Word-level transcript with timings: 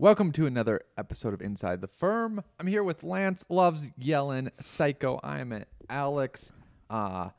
Welcome 0.00 0.30
to 0.34 0.46
another 0.46 0.82
episode 0.96 1.34
of 1.34 1.42
Inside 1.42 1.80
the 1.80 1.88
Firm. 1.88 2.44
I'm 2.60 2.68
here 2.68 2.84
with 2.84 3.02
Lance 3.02 3.44
Loves 3.48 3.88
Yellen 4.00 4.48
Cayko. 4.60 5.18
I 5.24 5.40
am 5.40 5.52
at 5.52 5.66
Alex. 5.90 6.52
Uh, 6.88 7.30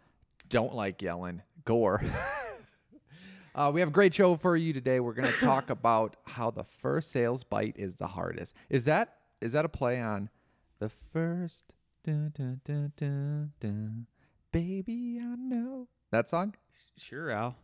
don't 0.50 0.76
like 0.76 1.02
yelling. 1.02 1.42
Gore. 1.64 2.04
uh, 3.56 3.72
we 3.74 3.80
have 3.80 3.88
a 3.88 3.94
great 3.94 4.14
show 4.14 4.36
for 4.36 4.58
you 4.58 4.74
today. 4.74 5.00
We're 5.00 5.14
going 5.14 5.32
to 5.34 5.40
talk 5.40 5.70
about 5.70 6.18
how 6.26 6.52
the 6.52 6.66
first 6.66 7.12
sales 7.12 7.46
bite 7.46 7.78
is 7.78 7.96
the 7.96 8.08
hardest. 8.08 8.54
Is 8.70 8.84
that 8.84 9.16
is 9.40 9.54
that 9.54 9.64
a 9.64 9.70
play 9.70 10.02
on 10.02 10.30
the 10.80 10.90
first 10.90 11.76
dun, 12.04 12.34
dun, 12.36 12.60
dun, 12.66 12.92
dun, 12.98 13.54
dun, 13.62 14.08
baby 14.52 15.18
I 15.22 15.36
know 15.38 15.88
that 16.12 16.28
song? 16.28 16.56
Sure, 16.98 17.32
Al. 17.32 17.56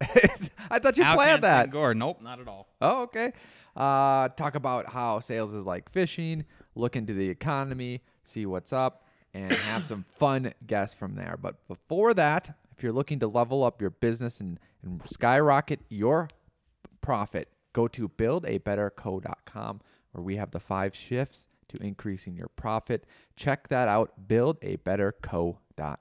I 0.70 0.78
thought 0.78 0.96
you 0.96 1.04
Al 1.04 1.14
planned 1.16 1.44
that. 1.44 1.70
Gore. 1.70 1.94
Nope, 1.94 2.22
not 2.22 2.40
at 2.40 2.48
all. 2.48 2.68
Oh, 2.80 3.02
okay. 3.02 3.32
Uh, 3.76 4.28
talk 4.28 4.54
about 4.54 4.90
how 4.90 5.20
sales 5.20 5.54
is 5.54 5.64
like 5.64 5.90
fishing, 5.90 6.44
look 6.74 6.96
into 6.96 7.14
the 7.14 7.28
economy, 7.28 8.02
see 8.24 8.46
what's 8.46 8.72
up, 8.72 9.04
and 9.34 9.52
have 9.52 9.86
some 9.86 10.04
fun 10.18 10.52
guests 10.66 10.94
from 10.94 11.14
there. 11.14 11.38
But 11.40 11.66
before 11.68 12.14
that, 12.14 12.56
if 12.76 12.82
you're 12.82 12.92
looking 12.92 13.18
to 13.20 13.28
level 13.28 13.62
up 13.62 13.80
your 13.80 13.90
business 13.90 14.40
and, 14.40 14.58
and 14.82 15.02
skyrocket 15.06 15.80
your 15.88 16.28
profit, 17.00 17.48
go 17.72 17.86
to 17.88 18.08
buildabetterco.com 18.08 19.80
where 20.12 20.24
we 20.24 20.36
have 20.36 20.50
the 20.50 20.60
five 20.60 20.94
shifts 20.96 21.46
to 21.68 21.76
increasing 21.82 22.36
your 22.36 22.48
profit. 22.48 23.04
Check 23.36 23.68
that 23.68 23.88
out, 23.88 24.28
buildabetterco.com. 24.28 25.96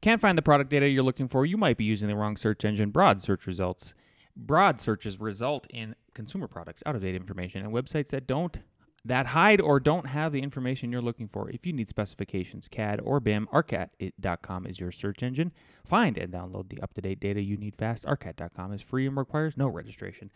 Can't 0.00 0.20
find 0.20 0.36
the 0.36 0.42
product 0.42 0.70
data 0.70 0.88
you're 0.88 1.02
looking 1.02 1.28
for? 1.28 1.46
You 1.46 1.56
might 1.56 1.76
be 1.76 1.84
using 1.84 2.08
the 2.08 2.16
wrong 2.16 2.36
search 2.36 2.64
engine. 2.64 2.90
Broad 2.90 3.22
search 3.22 3.46
results. 3.46 3.94
Broad 4.36 4.80
searches 4.80 5.18
result 5.18 5.66
in 5.70 5.94
consumer 6.14 6.48
products, 6.48 6.82
out 6.84 6.94
of 6.94 7.02
date 7.02 7.14
information, 7.14 7.62
and 7.62 7.72
websites 7.72 8.08
that 8.08 8.26
don't 8.26 8.60
that 9.04 9.26
hide 9.26 9.60
or 9.60 9.78
don't 9.78 10.08
have 10.08 10.32
the 10.32 10.42
information 10.42 10.90
you're 10.90 11.00
looking 11.00 11.28
for. 11.28 11.48
If 11.48 11.64
you 11.64 11.72
need 11.72 11.88
specifications, 11.88 12.66
CAD 12.68 13.00
or 13.04 13.20
BIM, 13.20 13.48
arcat.com 13.52 14.66
is 14.66 14.80
your 14.80 14.90
search 14.90 15.22
engine. 15.22 15.52
Find 15.84 16.18
and 16.18 16.32
download 16.32 16.68
the 16.68 16.80
up-to-date 16.82 17.20
data 17.20 17.40
you 17.40 17.56
need 17.56 17.76
fast. 17.76 18.04
arcat.com 18.04 18.72
is 18.72 18.82
free 18.82 19.06
and 19.06 19.16
requires 19.16 19.56
no 19.56 19.68
registration. 19.68 20.32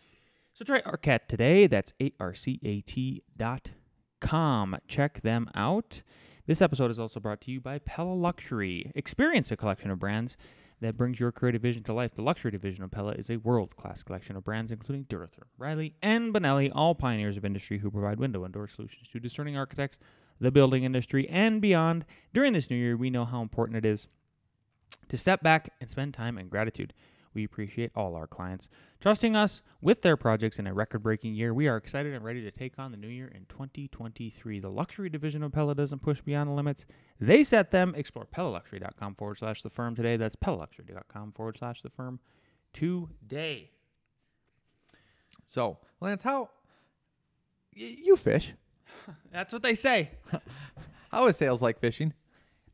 So 0.53 0.65
try 0.65 0.81
Arcat 0.81 1.27
today. 1.27 1.67
That's 1.67 1.93
A-R-C-A-T 2.01 3.23
dot 3.35 3.71
com. 4.19 4.77
Check 4.87 5.21
them 5.21 5.49
out. 5.55 6.01
This 6.47 6.61
episode 6.61 6.89
is 6.89 6.97
also 6.97 7.19
brought 7.19 7.39
to 7.41 7.51
you 7.51 7.61
by 7.61 7.77
Pella 7.77 8.13
Luxury. 8.13 8.91
Experience 8.95 9.51
a 9.51 9.57
collection 9.57 9.91
of 9.91 9.99
brands 9.99 10.37
that 10.79 10.97
brings 10.97 11.19
your 11.19 11.31
creative 11.31 11.61
vision 11.61 11.83
to 11.83 11.93
life. 11.93 12.15
The 12.15 12.23
luxury 12.23 12.49
division 12.49 12.83
of 12.83 12.89
Pella 12.89 13.11
is 13.11 13.29
a 13.29 13.37
world-class 13.37 14.01
collection 14.01 14.35
of 14.35 14.43
brands, 14.43 14.71
including 14.71 15.05
Duratherm, 15.05 15.45
Reilly, 15.59 15.93
and 16.01 16.33
Bonelli, 16.33 16.71
all 16.73 16.95
pioneers 16.95 17.37
of 17.37 17.45
industry 17.45 17.77
who 17.77 17.91
provide 17.91 18.19
window 18.19 18.43
and 18.43 18.51
door 18.51 18.67
solutions 18.67 19.07
to 19.09 19.19
discerning 19.19 19.55
architects, 19.55 19.99
the 20.39 20.51
building 20.51 20.83
industry, 20.83 21.29
and 21.29 21.61
beyond. 21.61 22.05
During 22.33 22.53
this 22.53 22.71
new 22.71 22.75
year, 22.75 22.97
we 22.97 23.11
know 23.11 23.25
how 23.25 23.43
important 23.43 23.77
it 23.77 23.85
is 23.85 24.07
to 25.09 25.17
step 25.17 25.43
back 25.43 25.71
and 25.79 25.91
spend 25.91 26.15
time 26.15 26.39
in 26.39 26.47
gratitude. 26.47 26.91
We 27.33 27.43
appreciate 27.43 27.91
all 27.95 28.15
our 28.15 28.27
clients 28.27 28.69
trusting 28.99 29.35
us 29.35 29.61
with 29.81 30.01
their 30.01 30.17
projects 30.17 30.59
in 30.59 30.67
a 30.67 30.73
record 30.73 31.03
breaking 31.03 31.33
year. 31.33 31.53
We 31.53 31.67
are 31.67 31.77
excited 31.77 32.13
and 32.13 32.23
ready 32.23 32.41
to 32.43 32.51
take 32.51 32.77
on 32.77 32.91
the 32.91 32.97
new 32.97 33.07
year 33.07 33.27
in 33.27 33.45
2023. 33.45 34.59
The 34.59 34.69
luxury 34.69 35.09
division 35.09 35.43
of 35.43 35.51
Pella 35.51 35.73
doesn't 35.75 36.01
push 36.01 36.21
beyond 36.21 36.49
the 36.49 36.53
limits, 36.53 36.85
they 37.19 37.43
set 37.43 37.71
them. 37.71 37.93
Explore 37.95 38.27
PellaLuxury.com 38.35 39.15
forward 39.15 39.37
slash 39.37 39.61
the 39.61 39.69
firm 39.69 39.95
today. 39.95 40.17
That's 40.17 40.35
PellaLuxury.com 40.35 41.31
forward 41.33 41.57
slash 41.57 41.81
the 41.81 41.89
firm 41.89 42.19
today. 42.73 43.71
So, 45.45 45.77
Lance, 45.99 46.21
how 46.21 46.49
y- 47.75 47.95
you 48.03 48.15
fish? 48.15 48.53
That's 49.31 49.53
what 49.53 49.61
they 49.63 49.75
say. 49.75 50.11
How 51.11 51.27
is 51.27 51.37
sales 51.37 51.61
like 51.61 51.79
fishing? 51.79 52.13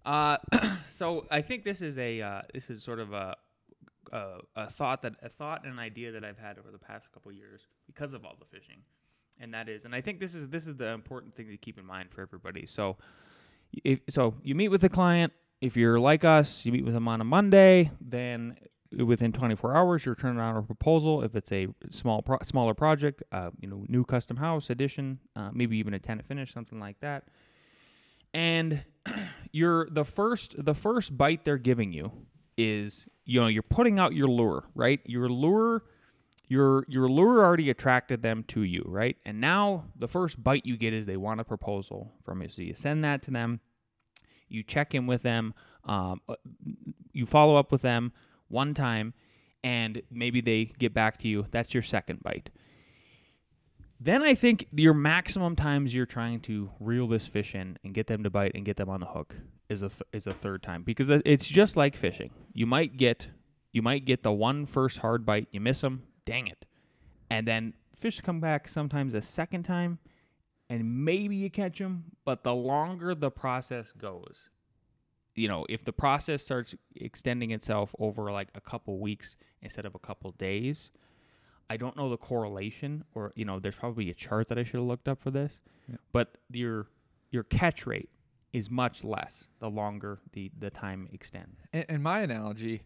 Uh, 0.05 0.37
so 0.89 1.25
I 1.29 1.41
think 1.41 1.63
this 1.63 1.81
is 1.81 1.97
a 1.97 2.21
uh, 2.21 2.41
this 2.53 2.69
is 2.69 2.83
sort 2.83 2.99
of 2.99 3.13
a, 3.13 3.35
a 4.11 4.39
a 4.55 4.69
thought 4.69 5.01
that 5.03 5.15
a 5.21 5.29
thought 5.29 5.63
and 5.63 5.73
an 5.73 5.79
idea 5.79 6.11
that 6.11 6.23
I've 6.23 6.37
had 6.37 6.57
over 6.57 6.71
the 6.71 6.77
past 6.77 7.11
couple 7.11 7.31
years 7.31 7.61
because 7.85 8.13
of 8.13 8.25
all 8.25 8.35
the 8.39 8.45
fishing, 8.45 8.81
and 9.39 9.53
that 9.53 9.69
is, 9.69 9.85
and 9.85 9.93
I 9.93 10.01
think 10.01 10.19
this 10.19 10.35
is 10.35 10.47
this 10.49 10.67
is 10.67 10.75
the 10.75 10.87
important 10.89 11.35
thing 11.35 11.47
to 11.47 11.57
keep 11.57 11.77
in 11.77 11.85
mind 11.85 12.09
for 12.11 12.21
everybody. 12.21 12.65
So, 12.65 12.97
if 13.83 13.99
so, 14.09 14.35
you 14.43 14.55
meet 14.55 14.69
with 14.69 14.81
the 14.81 14.89
client. 14.89 15.33
If 15.59 15.75
you're 15.75 15.99
like 15.99 16.23
us, 16.23 16.65
you 16.65 16.71
meet 16.71 16.85
with 16.85 16.93
them 16.93 17.07
on 17.07 17.19
a 17.19 17.23
Monday, 17.23 17.89
then 17.99 18.57
within 18.95 19.31
24 19.31 19.75
hours 19.75 20.05
you're 20.05 20.15
turning 20.15 20.37
around 20.37 20.55
a 20.55 20.61
proposal. 20.61 21.23
If 21.23 21.35
it's 21.35 21.51
a 21.51 21.67
small 21.89 22.21
pro- 22.21 22.37
smaller 22.43 22.75
project, 22.75 23.23
uh, 23.31 23.49
you 23.59 23.67
know, 23.67 23.83
new 23.87 24.05
custom 24.05 24.37
house 24.37 24.69
addition, 24.69 25.19
uh, 25.35 25.49
maybe 25.51 25.77
even 25.77 25.95
a 25.95 25.99
tenant 25.99 26.27
finish, 26.27 26.53
something 26.53 26.79
like 26.79 26.99
that 26.99 27.23
and 28.33 28.83
you're 29.51 29.89
the 29.89 30.05
first 30.05 30.55
the 30.63 30.73
first 30.73 31.17
bite 31.17 31.43
they're 31.43 31.57
giving 31.57 31.91
you 31.91 32.11
is 32.57 33.05
you 33.27 33.39
know 33.39 33.47
you're 33.47 33.61
putting 33.61 33.99
out 33.99 34.13
your 34.13 34.27
lure 34.27 34.63
right? 34.73 34.99
Your 35.05 35.29
lure 35.29 35.83
your 36.47 36.85
your 36.87 37.07
lure 37.07 37.43
already 37.43 37.69
attracted 37.69 38.23
them 38.23 38.43
to 38.47 38.63
you 38.63 38.83
right? 38.87 39.17
And 39.25 39.39
now 39.39 39.85
the 39.95 40.07
first 40.07 40.43
bite 40.43 40.65
you 40.65 40.77
get 40.77 40.93
is 40.93 41.05
they 41.05 41.17
want 41.17 41.39
a 41.39 41.43
proposal 41.43 42.13
from 42.23 42.41
you. 42.41 42.49
So 42.49 42.63
you 42.63 42.73
send 42.73 43.03
that 43.03 43.21
to 43.23 43.31
them 43.31 43.59
you 44.49 44.63
check 44.63 44.95
in 44.95 45.05
with 45.05 45.21
them 45.23 45.53
um, 45.83 46.21
uh, 46.27 46.35
you 47.13 47.25
follow 47.25 47.55
up 47.55 47.71
with 47.71 47.81
them 47.81 48.13
one 48.47 48.73
time 48.73 49.13
and 49.63 50.01
maybe 50.09 50.41
they 50.41 50.65
get 50.79 50.93
back 50.93 51.17
to 51.19 51.27
you. 51.27 51.45
That's 51.51 51.73
your 51.73 51.83
second 51.83 52.23
bite 52.23 52.49
then 53.99 54.21
I 54.23 54.35
think 54.35 54.67
your 54.71 54.93
maximum 54.93 55.55
times 55.55 55.93
you're 55.93 56.05
trying 56.05 56.39
to 56.41 56.69
reel 56.79 57.07
this 57.07 57.25
fish 57.25 57.55
in 57.55 57.77
and 57.83 57.93
get 57.93 58.07
them 58.07 58.23
to 58.23 58.29
bite 58.29 58.51
and 58.53 58.63
get 58.65 58.77
them 58.77 58.89
on 58.89 58.99
the 58.99 59.07
hook 59.07 59.35
is 59.69 59.81
a 59.81 59.89
th- 59.89 60.03
is 60.13 60.27
a 60.27 60.33
third 60.33 60.63
time 60.63 60.83
because 60.83 61.09
it's 61.09 61.47
just 61.47 61.75
like 61.75 61.95
fishing. 61.95 62.31
You 62.53 62.65
might 62.65 62.97
get 62.97 63.27
you 63.73 63.81
might 63.81 64.05
get 64.05 64.23
the 64.23 64.31
one 64.31 64.65
first 64.65 64.99
hard 64.99 65.25
bite, 65.25 65.47
you 65.51 65.59
miss 65.59 65.81
them, 65.81 66.03
dang 66.25 66.47
it, 66.47 66.65
and 67.29 67.47
then 67.47 67.73
fish 67.99 68.21
come 68.21 68.39
back 68.39 68.67
sometimes 68.67 69.13
a 69.13 69.21
second 69.21 69.63
time, 69.63 69.99
and 70.69 71.05
maybe 71.05 71.35
you 71.35 71.49
catch 71.49 71.79
them. 71.79 72.05
But 72.23 72.43
the 72.43 72.55
longer 72.55 73.13
the 73.15 73.31
process 73.31 73.91
goes, 73.91 74.49
you 75.35 75.47
know, 75.47 75.65
if 75.69 75.83
the 75.83 75.93
process 75.93 76.43
starts 76.43 76.75
extending 76.95 77.51
itself 77.51 77.93
over 77.99 78.31
like 78.31 78.49
a 78.55 78.61
couple 78.61 78.99
weeks 78.99 79.35
instead 79.61 79.85
of 79.85 79.95
a 79.95 79.99
couple 79.99 80.31
days, 80.31 80.91
I 81.69 81.77
don't 81.77 81.97
know 81.97 82.09
the 82.09 82.17
correlation, 82.17 83.03
or 83.13 83.33
you 83.35 83.45
know, 83.45 83.59
there's 83.59 83.75
probably 83.75 84.09
a 84.09 84.13
chart 84.13 84.47
that 84.49 84.57
I 84.57 84.63
should 84.63 84.75
have 84.75 84.83
looked 84.83 85.07
up 85.07 85.21
for 85.21 85.31
this, 85.31 85.59
but 86.11 86.37
your 86.51 86.87
your 87.31 87.43
catch 87.43 87.85
rate 87.85 88.09
is 88.53 88.71
much 88.71 89.03
less 89.03 89.43
the 89.59 89.69
longer 89.69 90.19
the 90.33 90.51
the 90.57 90.69
time 90.69 91.09
extends. 91.11 91.59
And, 91.73 91.85
and 91.89 92.03
my 92.03 92.21
analogy 92.21 92.83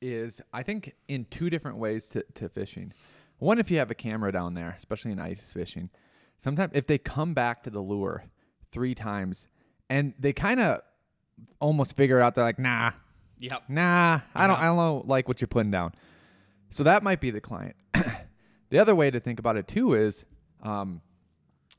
is 0.00 0.40
I 0.52 0.62
think 0.62 0.94
in 1.08 1.24
two 1.26 1.50
different 1.50 1.78
ways 1.78 2.08
to, 2.10 2.24
to 2.34 2.48
fishing. 2.48 2.92
One, 3.38 3.58
if 3.58 3.70
you 3.70 3.78
have 3.78 3.90
a 3.90 3.94
camera 3.94 4.30
down 4.30 4.54
there, 4.54 4.74
especially 4.78 5.10
in 5.12 5.18
ice 5.18 5.52
fishing, 5.52 5.90
sometimes 6.38 6.72
if 6.74 6.86
they 6.86 6.98
come 6.98 7.34
back 7.34 7.64
to 7.64 7.70
the 7.70 7.80
lure 7.80 8.24
three 8.70 8.94
times 8.94 9.48
and 9.90 10.14
they 10.18 10.32
kind 10.32 10.60
of 10.60 10.80
almost 11.60 11.96
figure 11.96 12.20
it 12.20 12.22
out, 12.22 12.36
they're 12.36 12.44
like, 12.44 12.60
nah, 12.60 12.92
Yep. 13.40 13.64
nah, 13.68 14.20
I 14.34 14.46
don't, 14.46 14.58
I 14.60 14.66
don't 14.66 15.08
like 15.08 15.26
what 15.26 15.40
you're 15.40 15.48
putting 15.48 15.72
down. 15.72 15.92
So 16.72 16.82
that 16.84 17.02
might 17.02 17.20
be 17.20 17.30
the 17.30 17.40
client. 17.40 17.76
the 18.70 18.78
other 18.78 18.94
way 18.94 19.10
to 19.10 19.20
think 19.20 19.38
about 19.38 19.56
it 19.56 19.68
too 19.68 19.92
is 19.94 20.24
um, 20.62 21.02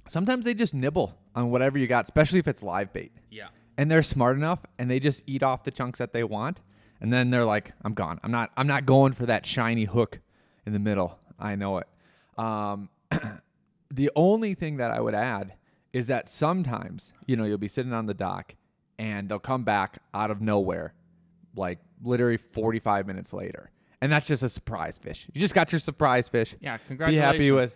sometimes 0.07 0.45
they 0.45 0.53
just 0.53 0.73
nibble 0.73 1.17
on 1.35 1.49
whatever 1.49 1.79
you 1.79 1.87
got, 1.87 2.05
especially 2.05 2.39
if 2.39 2.47
it's 2.47 2.61
live 2.61 2.93
bait. 2.93 3.11
Yeah. 3.31 3.47
and 3.75 3.89
they're 3.89 4.03
smart 4.03 4.37
enough 4.37 4.59
and 4.77 4.89
they 4.89 4.99
just 4.99 5.23
eat 5.25 5.41
off 5.41 5.63
the 5.63 5.71
chunks 5.71 5.97
that 5.99 6.13
they 6.13 6.23
want. 6.23 6.61
And 7.01 7.11
then 7.11 7.31
they're 7.31 7.43
like 7.43 7.73
i'm 7.81 7.93
gone. 7.93 8.19
I'm 8.23 8.31
not 8.31 8.51
i'm 8.55 8.67
not 8.67 8.85
going 8.85 9.13
for 9.13 9.25
that 9.25 9.45
shiny 9.45 9.85
hook 9.85 10.19
in 10.65 10.73
the 10.73 10.79
middle. 10.79 11.19
I 11.39 11.55
know 11.55 11.79
it. 11.79 11.87
Um, 12.37 12.89
the 13.91 14.11
only 14.15 14.53
thing 14.53 14.77
that 14.77 14.91
i 14.91 14.99
would 14.99 15.15
add 15.15 15.53
is 15.91 16.07
that 16.07 16.27
sometimes 16.27 17.13
you 17.27 17.35
know 17.35 17.43
you'll 17.43 17.57
be 17.57 17.67
sitting 17.67 17.93
on 17.93 18.05
the 18.05 18.13
dock 18.13 18.55
and 18.97 19.27
they'll 19.27 19.39
come 19.39 19.63
back 19.63 19.99
out 20.13 20.31
of 20.31 20.39
nowhere 20.41 20.93
like 21.55 21.79
literally 22.03 22.37
45 22.37 23.05
minutes 23.05 23.33
later 23.33 23.69
and 24.03 24.11
that's 24.11 24.27
just 24.27 24.43
a 24.43 24.49
surprise 24.49 24.97
fish. 24.97 25.29
You 25.33 25.39
just 25.39 25.53
got 25.53 25.71
your 25.71 25.79
surprise 25.79 26.27
fish. 26.27 26.57
Yeah, 26.59 26.77
congratulations. 26.77 27.21
Be 27.21 27.25
happy 27.25 27.51
with. 27.53 27.73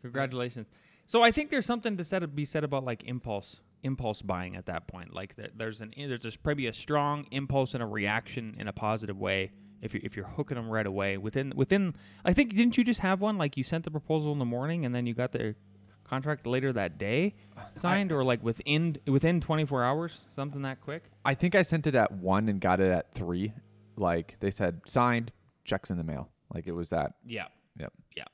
Congratulations. 0.00 0.68
So 1.06 1.24
I 1.24 1.32
think 1.32 1.50
there's 1.50 1.66
something 1.66 1.96
to 1.96 2.04
said, 2.04 2.36
be 2.36 2.44
said 2.44 2.62
about 2.62 2.84
like 2.84 3.02
impulse 3.02 3.56
impulse 3.82 4.22
buying 4.22 4.54
at 4.54 4.66
that 4.66 4.86
point. 4.86 5.12
Like 5.12 5.34
there, 5.34 5.48
there's 5.56 5.80
an 5.80 5.92
there's 5.96 6.20
just 6.20 6.40
probably 6.44 6.68
a 6.68 6.72
strong 6.72 7.26
impulse 7.32 7.74
and 7.74 7.82
a 7.82 7.86
reaction 7.86 8.54
in 8.60 8.68
a 8.68 8.72
positive 8.72 9.18
way. 9.18 9.50
If 9.82 9.92
you 9.92 10.00
if 10.04 10.14
you're 10.14 10.26
hooking 10.26 10.54
them 10.54 10.70
right 10.70 10.86
away 10.86 11.16
within 11.16 11.52
within 11.56 11.96
I 12.24 12.32
think 12.32 12.54
didn't 12.54 12.78
you 12.78 12.84
just 12.84 13.00
have 13.00 13.20
one 13.20 13.36
like 13.36 13.56
you 13.56 13.64
sent 13.64 13.84
the 13.84 13.90
proposal 13.90 14.32
in 14.32 14.38
the 14.38 14.44
morning 14.44 14.86
and 14.86 14.94
then 14.94 15.04
you 15.04 15.14
got 15.14 15.32
the 15.32 15.56
contract 16.04 16.46
later 16.46 16.72
that 16.74 16.96
day 16.96 17.34
signed 17.74 18.12
or 18.12 18.22
like 18.22 18.40
within 18.44 18.98
within 19.08 19.40
24 19.40 19.82
hours 19.82 20.20
something 20.32 20.62
that 20.62 20.80
quick. 20.80 21.02
I 21.24 21.34
think 21.34 21.56
I 21.56 21.62
sent 21.62 21.88
it 21.88 21.96
at 21.96 22.12
one 22.12 22.48
and 22.48 22.60
got 22.60 22.78
it 22.78 22.92
at 22.92 23.12
three. 23.14 23.52
Like 23.96 24.36
they 24.40 24.50
said, 24.50 24.80
signed, 24.86 25.30
checks 25.70 25.90
in 25.90 25.96
the 25.96 26.04
mail. 26.04 26.28
Like 26.52 26.66
it 26.66 26.72
was 26.72 26.90
that. 26.90 27.14
Yeah. 27.24 27.46
Yep. 27.78 27.92
Yeah. 28.16 28.24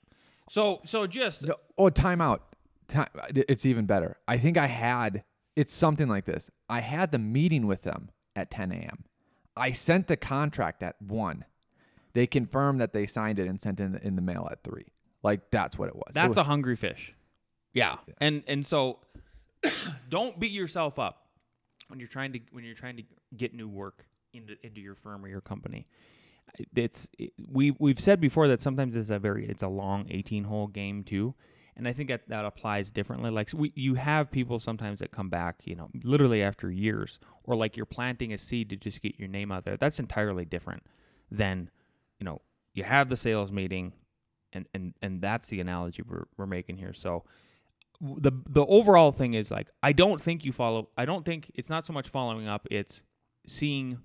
So 0.51 0.81
so 0.87 1.07
just 1.07 1.47
No, 1.47 1.55
oh, 1.79 1.85
timeout. 1.91 2.41
Time, 2.89 3.09
it's 3.35 3.67
even 3.67 3.85
better. 3.87 4.17
I 4.27 4.39
think 4.39 4.57
I 4.57 4.67
had. 4.67 5.23
It's 5.55 5.73
something 5.73 6.09
like 6.09 6.25
this. 6.25 6.51
I 6.69 6.81
had 6.81 7.13
the 7.13 7.19
meeting 7.19 7.67
with 7.67 7.83
them 7.83 8.11
at 8.35 8.51
10 8.51 8.73
a.m. 8.73 9.05
I 9.57 9.73
sent 9.73 10.07
the 10.07 10.17
contract 10.17 10.83
at 10.83 11.01
one. 11.01 11.45
They 12.13 12.27
confirmed 12.27 12.81
that 12.81 12.93
they 12.93 13.07
signed 13.07 13.39
it 13.39 13.49
and 13.49 13.61
sent 13.61 13.81
it 13.81 13.85
in, 13.85 13.97
in 13.97 14.17
the 14.17 14.23
mail 14.23 14.49
at 14.51 14.63
three. 14.65 14.87
Like 15.23 15.51
that's 15.51 15.79
what 15.79 15.89
it 15.89 15.97
was. 15.97 16.11
It 16.11 16.15
That's 16.15 16.29
was- 16.29 16.39
a 16.39 16.45
hungry 16.45 16.77
fish. 16.77 17.13
Yeah. 17.73 17.97
And 18.19 18.43
and 18.47 18.65
so 18.65 19.01
don't 20.09 20.39
beat 20.39 20.53
yourself 20.53 20.99
up 20.99 21.27
when 21.89 21.99
you're 21.99 22.09
trying 22.09 22.33
to 22.33 22.41
when 22.53 22.65
you're 22.65 22.75
trying 22.75 22.97
to 22.97 23.03
get 23.37 23.53
new 23.55 23.69
work 23.69 24.07
into 24.33 24.55
into 24.63 24.81
your 24.81 24.95
firm 24.95 25.25
or 25.25 25.29
your 25.29 25.41
company. 25.41 25.87
It's 26.75 27.09
it, 27.19 27.33
we 27.51 27.73
we've 27.79 28.01
said 28.01 28.21
before 28.21 28.49
that 28.49 28.63
sometimes 28.63 28.97
it's 28.97 29.11
a 29.11 29.19
very 29.19 29.47
it's 29.47 29.63
a 29.63 29.69
long 29.69 30.07
18 30.11 30.45
hole 30.45 30.67
game 30.67 31.05
too. 31.05 31.35
And 31.77 31.87
I 31.87 31.93
think 31.93 32.09
that 32.09 32.27
that 32.29 32.47
applies 32.47 32.91
differently. 32.91 33.31
Like 33.31 33.51
we, 33.55 33.71
you 33.75 33.95
have 33.95 34.31
people 34.31 34.59
sometimes 34.59 35.01
that 35.01 35.11
come 35.11 35.29
back, 35.29 35.57
you 35.65 35.77
know, 35.77 35.91
literally 36.03 36.43
after 36.43 36.71
years, 36.71 37.19
or 37.45 37.55
like 37.55 37.77
you're 37.77 37.85
planting 37.85 38.33
a 38.33 38.39
seed 38.39 38.71
to 38.71 38.77
just 38.77 39.03
get 39.03 39.19
your 39.19 39.29
name 39.29 39.53
out 39.53 39.67
there. 39.67 39.77
That's 39.77 40.01
entirely 40.01 40.47
different 40.47 40.83
than, 41.31 41.71
you 42.19 42.25
know, 42.25 42.41
you 42.73 42.83
have 42.85 43.11
the 43.11 43.17
sales 43.17 43.53
meeting, 43.53 43.93
and 44.55 44.67
and 44.73 44.95
and 45.03 45.21
that's 45.21 45.49
the 45.49 45.61
analogy 45.61 46.03
we're 46.03 46.27
we're 46.39 46.47
making 46.47 46.79
here. 46.79 46.95
So 46.95 47.25
the 48.01 48.33
the 48.49 48.65
overall 48.67 49.13
thing 49.13 49.35
is 49.35 49.51
like 49.51 49.69
I 49.83 49.93
don't 49.93 50.21
think 50.21 50.45
you 50.45 50.53
follow. 50.53 50.89
I 50.97 51.05
don't 51.05 51.25
think 51.27 51.51
it's 51.55 51.69
not 51.71 51.87
so 51.87 51.93
much 51.93 52.09
following 52.09 52.49
up. 52.49 52.67
It's 52.71 53.03
seeing. 53.47 53.99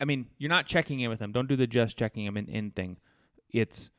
I 0.00 0.04
mean, 0.04 0.26
you're 0.38 0.50
not 0.50 0.66
checking 0.66 1.00
in 1.00 1.10
with 1.10 1.18
them. 1.18 1.32
Don't 1.32 1.48
do 1.48 1.56
the 1.56 1.66
just 1.66 1.96
checking 1.96 2.24
them 2.24 2.36
in, 2.36 2.46
in 2.48 2.70
thing. 2.70 2.98
It's 3.50 3.90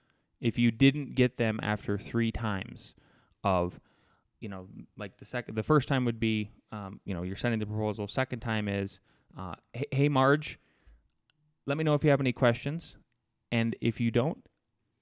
if 0.43 0.59
you 0.59 0.71
didn't 0.71 1.15
get 1.15 1.37
them 1.37 1.59
after 1.63 1.97
three 1.97 2.31
times 2.31 2.93
of 3.43 3.79
you 4.39 4.49
know 4.49 4.67
like 4.97 5.17
the 5.17 5.25
second 5.25 5.55
the 5.55 5.63
first 5.63 5.87
time 5.87 6.05
would 6.05 6.19
be 6.19 6.51
um, 6.71 6.99
you 7.05 7.13
know 7.13 7.23
you're 7.23 7.35
sending 7.35 7.59
the 7.59 7.65
proposal 7.65 8.07
second 8.07 8.41
time 8.41 8.67
is 8.67 8.99
uh, 9.37 9.55
hey, 9.71 9.85
hey 9.91 10.09
marge 10.09 10.59
let 11.65 11.77
me 11.77 11.83
know 11.83 11.93
if 11.93 12.03
you 12.03 12.09
have 12.09 12.19
any 12.19 12.33
questions 12.33 12.97
and 13.51 13.75
if 13.81 13.99
you 13.99 14.11
don't 14.11 14.45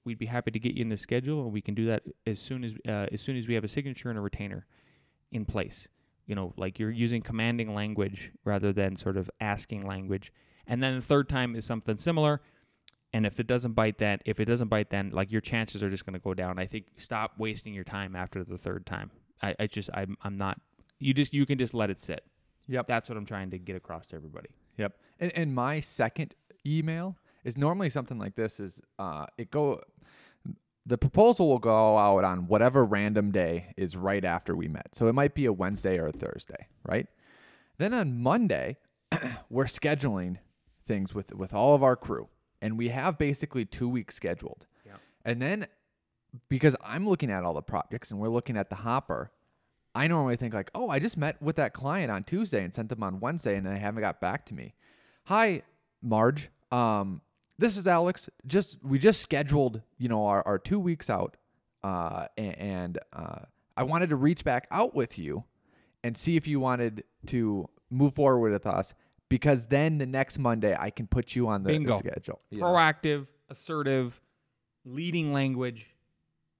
we'd 0.04 0.18
be 0.18 0.26
happy 0.26 0.50
to 0.50 0.58
get 0.58 0.74
you 0.74 0.82
in 0.82 0.88
the 0.88 0.96
schedule 0.96 1.42
and 1.42 1.52
we 1.52 1.60
can 1.60 1.74
do 1.74 1.86
that 1.86 2.02
as 2.26 2.38
soon 2.38 2.64
as 2.64 2.72
uh, 2.88 3.06
as 3.12 3.20
soon 3.20 3.36
as 3.36 3.48
we 3.48 3.54
have 3.54 3.64
a 3.64 3.68
signature 3.68 4.08
and 4.08 4.18
a 4.18 4.22
retainer 4.22 4.64
in 5.32 5.44
place 5.44 5.88
you 6.26 6.36
know 6.36 6.52
like 6.56 6.78
you're 6.78 6.90
using 6.90 7.20
commanding 7.20 7.74
language 7.74 8.30
rather 8.44 8.72
than 8.72 8.94
sort 8.94 9.16
of 9.16 9.28
asking 9.40 9.84
language 9.84 10.32
and 10.66 10.82
then 10.82 10.96
the 10.96 11.02
third 11.02 11.28
time 11.28 11.54
is 11.56 11.64
something 11.64 11.96
similar 11.96 12.40
and 13.12 13.26
if 13.26 13.38
it 13.40 13.46
doesn't 13.46 13.72
bite 13.72 13.98
then 13.98 14.18
if 14.24 14.40
it 14.40 14.44
doesn't 14.46 14.68
bite 14.68 14.90
then 14.90 15.10
like 15.10 15.30
your 15.30 15.40
chances 15.40 15.82
are 15.82 15.90
just 15.90 16.06
going 16.06 16.14
to 16.14 16.20
go 16.20 16.34
down 16.34 16.58
i 16.58 16.66
think 16.66 16.86
stop 16.96 17.32
wasting 17.38 17.74
your 17.74 17.84
time 17.84 18.16
after 18.16 18.44
the 18.44 18.58
third 18.58 18.84
time 18.86 19.10
i, 19.42 19.54
I 19.60 19.66
just 19.66 19.90
I'm, 19.94 20.16
I'm 20.22 20.38
not 20.38 20.60
you 20.98 21.12
just 21.14 21.32
you 21.32 21.46
can 21.46 21.58
just 21.58 21.74
let 21.74 21.90
it 21.90 22.02
sit 22.02 22.24
Yep. 22.68 22.86
that's 22.86 23.08
what 23.08 23.18
i'm 23.18 23.26
trying 23.26 23.50
to 23.50 23.58
get 23.58 23.76
across 23.76 24.06
to 24.06 24.16
everybody 24.16 24.48
Yep. 24.78 24.94
And, 25.20 25.32
and 25.36 25.54
my 25.54 25.80
second 25.80 26.34
email 26.66 27.16
is 27.44 27.56
normally 27.56 27.90
something 27.90 28.18
like 28.18 28.34
this 28.36 28.60
is 28.60 28.80
uh 28.98 29.26
it 29.36 29.50
go 29.50 29.80
the 30.84 30.98
proposal 30.98 31.48
will 31.48 31.58
go 31.60 31.96
out 31.96 32.24
on 32.24 32.48
whatever 32.48 32.84
random 32.84 33.30
day 33.30 33.72
is 33.76 33.96
right 33.96 34.24
after 34.24 34.56
we 34.56 34.66
met. 34.66 34.96
So 34.96 35.06
it 35.06 35.12
might 35.12 35.32
be 35.32 35.44
a 35.44 35.52
Wednesday 35.52 35.96
or 35.96 36.08
a 36.08 36.12
Thursday, 36.12 36.66
right? 36.84 37.06
Then 37.78 37.94
on 37.94 38.20
Monday, 38.20 38.78
we're 39.48 39.66
scheduling 39.66 40.38
things 40.84 41.14
with 41.14 41.34
with 41.34 41.54
all 41.54 41.74
of 41.74 41.82
our 41.82 41.96
crew 41.96 42.28
and 42.60 42.78
we 42.78 42.88
have 42.88 43.18
basically 43.18 43.64
2 43.64 43.88
weeks 43.88 44.14
scheduled. 44.14 44.66
Yeah. 44.86 44.92
And 45.24 45.42
then 45.42 45.66
because 46.48 46.76
I'm 46.82 47.08
looking 47.08 47.30
at 47.30 47.44
all 47.44 47.54
the 47.54 47.62
projects 47.62 48.10
and 48.10 48.20
we're 48.20 48.28
looking 48.28 48.56
at 48.56 48.70
the 48.70 48.76
hopper, 48.76 49.30
I 49.94 50.06
normally 50.06 50.36
think 50.36 50.54
like, 50.54 50.70
oh, 50.74 50.88
I 50.88 50.98
just 50.98 51.16
met 51.16 51.40
with 51.42 51.56
that 51.56 51.74
client 51.74 52.10
on 52.10 52.24
Tuesday 52.24 52.64
and 52.64 52.72
sent 52.72 52.88
them 52.88 53.02
on 53.02 53.20
Wednesday, 53.20 53.56
and 53.56 53.66
they 53.66 53.78
haven't 53.78 54.00
got 54.00 54.20
back 54.20 54.46
to 54.46 54.54
me. 54.54 54.74
Hi, 55.24 55.62
Marge. 56.00 56.50
Um, 56.70 57.20
this 57.58 57.76
is 57.76 57.86
Alex. 57.86 58.30
Just 58.46 58.78
we 58.82 58.98
just 58.98 59.20
scheduled, 59.20 59.82
you 59.98 60.08
know, 60.08 60.26
our, 60.26 60.42
our 60.46 60.58
two 60.58 60.80
weeks 60.80 61.10
out, 61.10 61.36
uh, 61.84 62.26
and 62.38 62.98
uh, 63.12 63.40
I 63.76 63.82
wanted 63.82 64.08
to 64.10 64.16
reach 64.16 64.44
back 64.44 64.66
out 64.70 64.94
with 64.94 65.18
you 65.18 65.44
and 66.02 66.16
see 66.16 66.36
if 66.36 66.46
you 66.46 66.58
wanted 66.58 67.04
to 67.26 67.68
move 67.90 68.14
forward 68.14 68.50
with 68.50 68.66
us 68.66 68.94
because 69.32 69.64
then 69.66 69.96
the 69.96 70.04
next 70.04 70.38
Monday 70.38 70.76
I 70.78 70.90
can 70.90 71.06
put 71.06 71.34
you 71.34 71.48
on 71.48 71.62
the, 71.62 71.68
the 71.72 71.78
Bingo. 71.78 71.96
schedule. 71.96 72.40
Yeah. 72.50 72.64
proactive 72.64 73.26
assertive 73.48 74.20
leading 74.84 75.32
language 75.32 75.86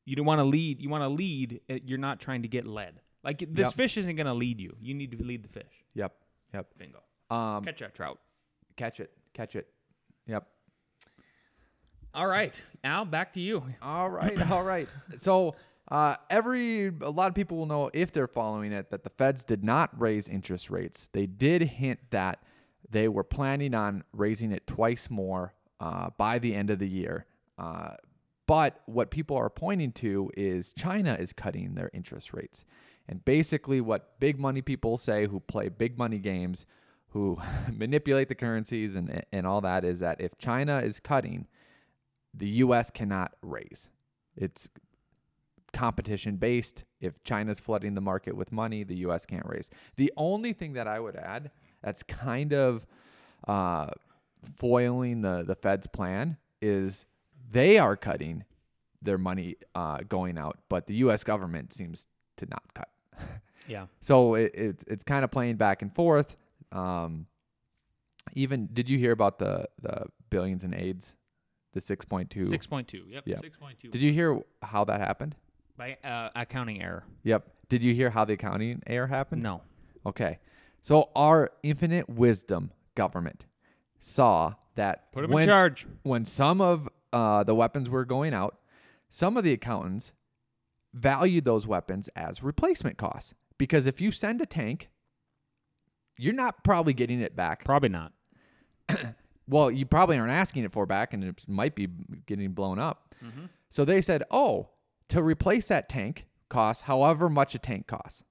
you 0.06 0.16
don't 0.16 0.24
want 0.26 0.38
to 0.38 0.44
lead 0.44 0.80
you 0.80 0.88
want 0.88 1.02
to 1.02 1.08
lead 1.08 1.60
uh, 1.70 1.74
you're 1.84 1.98
not 1.98 2.18
trying 2.18 2.40
to 2.42 2.48
get 2.48 2.66
led 2.66 3.00
like 3.22 3.40
this 3.40 3.66
Yep. 3.66 3.74
fish 3.74 3.96
isn't 3.98 4.16
going 4.16 4.26
to 4.26 4.32
lead 4.34 4.58
you 4.58 4.74
you 4.80 4.94
need 4.94 5.10
to 5.12 5.22
lead 5.22 5.42
the 5.42 5.48
fish 5.48 5.72
Yep. 5.94 6.14
Yep. 6.54 6.66
bingo 6.78 7.02
Um, 7.30 7.62
catch 7.62 7.80
that 7.80 7.94
trout 7.94 8.18
catch 8.76 9.00
it. 9.00 9.10
Catch 9.34 9.54
it. 9.56 9.66
Yep. 10.26 10.46
all 12.14 12.26
right 12.26 12.58
al 12.84 13.04
back 13.04 13.32
to 13.34 13.40
you 13.40 13.62
All 13.82 14.08
right, 14.10 14.50
all 14.50 14.62
right. 14.64 14.88
So 15.18 15.54
uh, 15.90 16.16
every 16.30 16.86
a 16.86 17.10
lot 17.10 17.28
of 17.28 17.34
people 17.34 17.56
will 17.58 17.66
know 17.66 17.90
if 17.92 18.12
they're 18.12 18.26
following 18.28 18.72
it 18.72 18.90
that 18.90 19.02
the 19.04 19.10
Feds 19.10 19.44
did 19.44 19.62
not 19.64 19.90
raise 20.00 20.26
interest 20.28 20.70
rates. 20.70 21.08
They 21.12 21.26
did 21.26 21.60
hint 21.62 21.98
that 22.10 22.38
they 22.88 23.08
were 23.08 23.24
planning 23.24 23.74
on 23.74 24.04
raising 24.12 24.52
it 24.52 24.66
twice 24.66 25.10
more 25.10 25.54
uh, 25.80 26.10
by 26.16 26.38
the 26.38 26.54
end 26.54 26.70
of 26.70 26.78
the 26.78 26.88
year. 26.88 27.26
Uh, 27.58 27.94
but 28.46 28.80
what 28.86 29.10
people 29.10 29.36
are 29.36 29.50
pointing 29.50 29.92
to 29.92 30.30
is 30.36 30.72
China 30.72 31.16
is 31.18 31.32
cutting 31.32 31.74
their 31.74 31.90
interest 31.92 32.32
rates. 32.32 32.64
And 33.08 33.24
basically, 33.24 33.80
what 33.80 34.18
big 34.20 34.38
money 34.38 34.62
people 34.62 34.96
say 34.96 35.26
who 35.26 35.40
play 35.40 35.68
big 35.68 35.98
money 35.98 36.18
games, 36.18 36.66
who 37.08 37.38
manipulate 37.72 38.28
the 38.28 38.34
currencies 38.34 38.96
and, 38.96 39.24
and 39.32 39.46
all 39.46 39.60
that, 39.60 39.84
is 39.84 40.00
that 40.00 40.20
if 40.20 40.38
China 40.38 40.78
is 40.78 41.00
cutting, 41.00 41.46
the 42.34 42.48
US 42.48 42.90
cannot 42.90 43.34
raise. 43.42 43.88
It's 44.36 44.68
competition 45.72 46.36
based. 46.36 46.84
If 47.00 47.22
China's 47.24 47.60
flooding 47.60 47.94
the 47.94 48.00
market 48.00 48.36
with 48.36 48.52
money, 48.52 48.84
the 48.84 48.96
US 49.06 49.26
can't 49.26 49.46
raise. 49.46 49.70
The 49.96 50.12
only 50.16 50.52
thing 50.52 50.74
that 50.74 50.86
I 50.86 51.00
would 51.00 51.16
add 51.16 51.50
that's 51.82 52.02
kind 52.02 52.52
of 52.52 52.86
uh, 53.46 53.88
foiling 54.56 55.22
the, 55.22 55.44
the 55.46 55.54
Fed's 55.54 55.86
plan 55.86 56.36
is 56.60 57.06
they 57.50 57.78
are 57.78 57.96
cutting 57.96 58.44
their 59.00 59.18
money 59.18 59.56
uh, 59.74 59.98
going 60.08 60.38
out, 60.38 60.58
but 60.68 60.86
the 60.86 60.94
US 60.96 61.24
government 61.24 61.72
seems 61.72 62.06
to 62.36 62.46
not 62.46 62.62
cut. 62.74 62.88
yeah 63.68 63.86
So 64.00 64.34
it, 64.34 64.54
it 64.54 64.84
it's 64.86 65.04
kind 65.04 65.24
of 65.24 65.30
playing 65.30 65.56
back 65.56 65.82
and 65.82 65.92
forth. 65.94 66.36
Um, 66.70 67.26
even 68.34 68.68
did 68.72 68.88
you 68.88 68.98
hear 68.98 69.12
about 69.12 69.38
the 69.38 69.66
the 69.80 70.06
billions 70.30 70.64
in 70.64 70.72
AIDS, 70.74 71.16
the 71.72 71.80
six 71.80 72.04
point 72.04 72.30
two? 72.30 72.44
6.2 72.46 73.10
yep 73.10 73.24
Yeah. 73.26 73.36
6.2 73.36 73.90
Did 73.90 74.00
you 74.00 74.12
hear 74.12 74.40
how 74.62 74.84
that 74.84 75.00
happened? 75.00 75.34
by 75.76 75.96
uh, 76.04 76.28
accounting 76.36 76.82
error 76.82 77.04
Yep. 77.24 77.48
Did 77.68 77.82
you 77.82 77.94
hear 77.94 78.10
how 78.10 78.24
the 78.24 78.34
accounting 78.34 78.82
error 78.86 79.06
happened? 79.08 79.42
no 79.42 79.62
Okay. 80.06 80.38
So 80.82 81.10
our 81.16 81.50
infinite 81.62 82.08
wisdom 82.08 82.72
government 82.94 83.46
saw 83.98 84.54
that 84.74 85.12
put 85.12 85.24
him 85.24 85.30
when 85.30 85.44
in 85.44 85.48
charge 85.48 85.86
when 86.02 86.24
some 86.24 86.60
of 86.60 86.88
uh, 87.12 87.44
the 87.44 87.54
weapons 87.54 87.88
were 87.88 88.04
going 88.04 88.34
out, 88.34 88.58
some 89.08 89.36
of 89.36 89.44
the 89.44 89.52
accountants 89.52 90.12
valued 90.92 91.44
those 91.44 91.66
weapons 91.66 92.08
as 92.16 92.42
replacement 92.42 92.98
costs. 92.98 93.32
Because 93.58 93.86
if 93.86 94.00
you 94.00 94.10
send 94.10 94.40
a 94.40 94.46
tank, 94.46 94.90
you're 96.18 96.34
not 96.34 96.64
probably 96.64 96.92
getting 96.92 97.20
it 97.20 97.36
back. 97.36 97.64
probably 97.64 97.88
not 97.88 98.12
Well, 99.48 99.70
you 99.70 99.86
probably 99.86 100.18
aren't 100.18 100.32
asking 100.32 100.64
it 100.64 100.72
for 100.72 100.86
back, 100.86 101.12
and 101.12 101.24
it 101.24 101.44
might 101.48 101.74
be 101.74 101.88
getting 102.26 102.52
blown 102.52 102.78
up. 102.78 103.14
Mm-hmm. 103.24 103.46
So 103.70 103.84
they 103.84 104.00
said, 104.00 104.22
oh, 104.30 104.70
to 105.08 105.22
replace 105.22 105.68
that 105.68 105.88
tank 105.88 106.26
costs 106.48 106.82
however 106.82 107.28
much 107.28 107.54
a 107.54 107.58
tank 107.58 107.86
costs. 107.86 108.22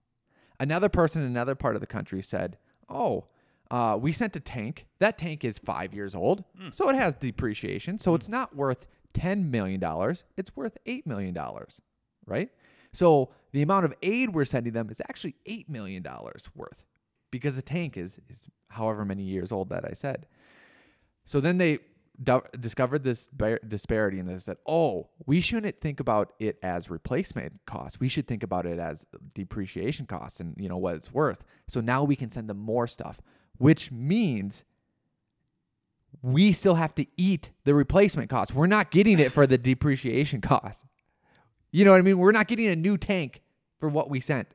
Another 0.61 0.89
person 0.89 1.21
in 1.23 1.27
another 1.27 1.55
part 1.55 1.75
of 1.75 1.81
the 1.81 1.87
country 1.97 2.21
said, 2.21 2.57
oh, 2.87 3.25
Uh, 3.71 3.97
we 4.05 4.11
sent 4.11 4.35
a 4.35 4.39
tank. 4.39 4.85
That 4.99 5.17
tank 5.17 5.45
is 5.45 5.57
five 5.57 5.93
years 5.93 6.13
old, 6.13 6.43
so 6.71 6.89
it 6.89 6.95
has 7.03 7.15
depreciation. 7.15 7.99
So 7.99 8.15
it's 8.17 8.27
not 8.29 8.53
worth 8.53 8.81
ten 9.13 9.49
million 9.49 9.79
dollars. 9.79 10.25
It's 10.39 10.51
worth 10.57 10.75
eight 10.85 11.05
million 11.07 11.33
dollars, 11.33 11.79
right? 12.25 12.49
So 12.91 13.31
the 13.53 13.61
amount 13.61 13.85
of 13.85 13.93
aid 14.01 14.27
we're 14.35 14.49
sending 14.55 14.73
them 14.73 14.89
is 14.89 14.99
actually 15.09 15.35
eight 15.45 15.67
million 15.69 16.03
dollars 16.03 16.49
worth, 16.53 16.83
because 17.31 17.55
the 17.55 17.61
tank 17.75 17.95
is 17.95 18.19
is 18.29 18.43
however 18.67 19.05
many 19.05 19.23
years 19.23 19.51
old 19.53 19.69
that 19.69 19.85
I 19.91 19.93
said. 19.93 20.27
So 21.23 21.39
then 21.39 21.57
they 21.57 21.79
do- 22.21 22.41
discovered 22.59 23.03
this 23.03 23.27
bar- 23.29 23.59
disparity 23.67 24.19
and 24.19 24.27
they 24.29 24.37
said, 24.37 24.57
"Oh, 24.65 25.09
we 25.25 25.41
shouldn't 25.41 25.79
think 25.81 25.99
about 25.99 26.33
it 26.39 26.57
as 26.63 26.89
replacement 26.89 27.59
costs. 27.65 27.99
We 27.99 28.07
should 28.07 28.27
think 28.27 28.43
about 28.43 28.65
it 28.65 28.79
as 28.79 29.05
depreciation 29.33 30.05
costs 30.05 30.39
and 30.39 30.55
you 30.57 30.69
know 30.69 30.77
what 30.77 30.95
it's 30.95 31.13
worth." 31.13 31.43
So 31.67 31.81
now 31.81 32.03
we 32.03 32.15
can 32.15 32.29
send 32.29 32.49
them 32.49 32.57
more 32.59 32.87
stuff, 32.87 33.19
which 33.57 33.91
means 33.91 34.63
we 36.21 36.51
still 36.51 36.75
have 36.75 36.93
to 36.95 37.05
eat 37.17 37.51
the 37.63 37.73
replacement 37.73 38.29
costs. 38.29 38.53
We're 38.53 38.67
not 38.67 38.91
getting 38.91 39.17
it 39.19 39.31
for 39.31 39.47
the 39.47 39.57
depreciation 39.69 40.41
costs. 40.41 40.83
You 41.71 41.85
know 41.85 41.91
what 41.91 41.97
I 41.99 42.01
mean? 42.01 42.17
We're 42.17 42.33
not 42.33 42.47
getting 42.47 42.67
a 42.67 42.75
new 42.75 42.97
tank 42.97 43.41
for 43.79 43.87
what 43.87 44.09
we 44.09 44.19
sent. 44.19 44.49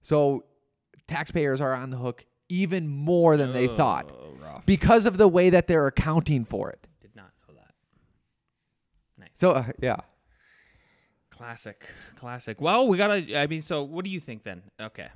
So 0.00 0.44
taxpayers 1.06 1.60
are 1.60 1.74
on 1.74 1.90
the 1.90 1.98
hook 1.98 2.24
even 2.48 2.88
more 2.88 3.36
than 3.36 3.52
they 3.52 3.66
thought 3.68 4.10
Oh, 4.12 4.32
rough. 4.42 4.64
because 4.66 5.04
of 5.06 5.18
the 5.18 5.28
way 5.28 5.50
that 5.50 5.66
they're 5.66 5.86
accounting 5.86 6.44
for 6.46 6.70
it. 6.70 6.88
Did 7.00 7.14
not 7.14 7.30
know 7.46 7.54
that. 7.54 7.74
Nice. 9.18 9.23
So 9.34 9.50
uh, 9.52 9.64
yeah, 9.82 9.96
Classic. 11.30 11.84
Classic. 12.16 12.60
Well, 12.60 12.86
we 12.88 12.96
gotta. 12.96 13.38
I 13.38 13.46
mean, 13.46 13.60
so 13.60 13.82
what 13.82 14.04
do 14.04 14.10
you 14.10 14.20
think 14.20 14.42
then? 14.44 14.62
Okay. 14.80 15.08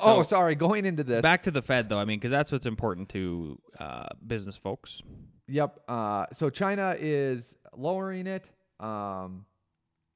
oh, 0.00 0.22
sorry. 0.22 0.54
Going 0.54 0.84
into 0.86 1.04
this, 1.04 1.22
back 1.22 1.42
to 1.44 1.50
the 1.50 1.62
Fed 1.62 1.88
though. 1.88 1.98
I 1.98 2.04
mean, 2.04 2.18
because 2.18 2.30
that's 2.30 2.50
what's 2.50 2.66
important 2.66 3.08
to 3.10 3.58
uh, 3.78 4.06
business 4.26 4.56
folks. 4.56 5.02
yep. 5.48 5.78
Uh, 5.88 6.26
so 6.32 6.48
China 6.50 6.96
is 6.98 7.54
lowering 7.76 8.26
it. 8.26 8.48
Um, 8.80 9.44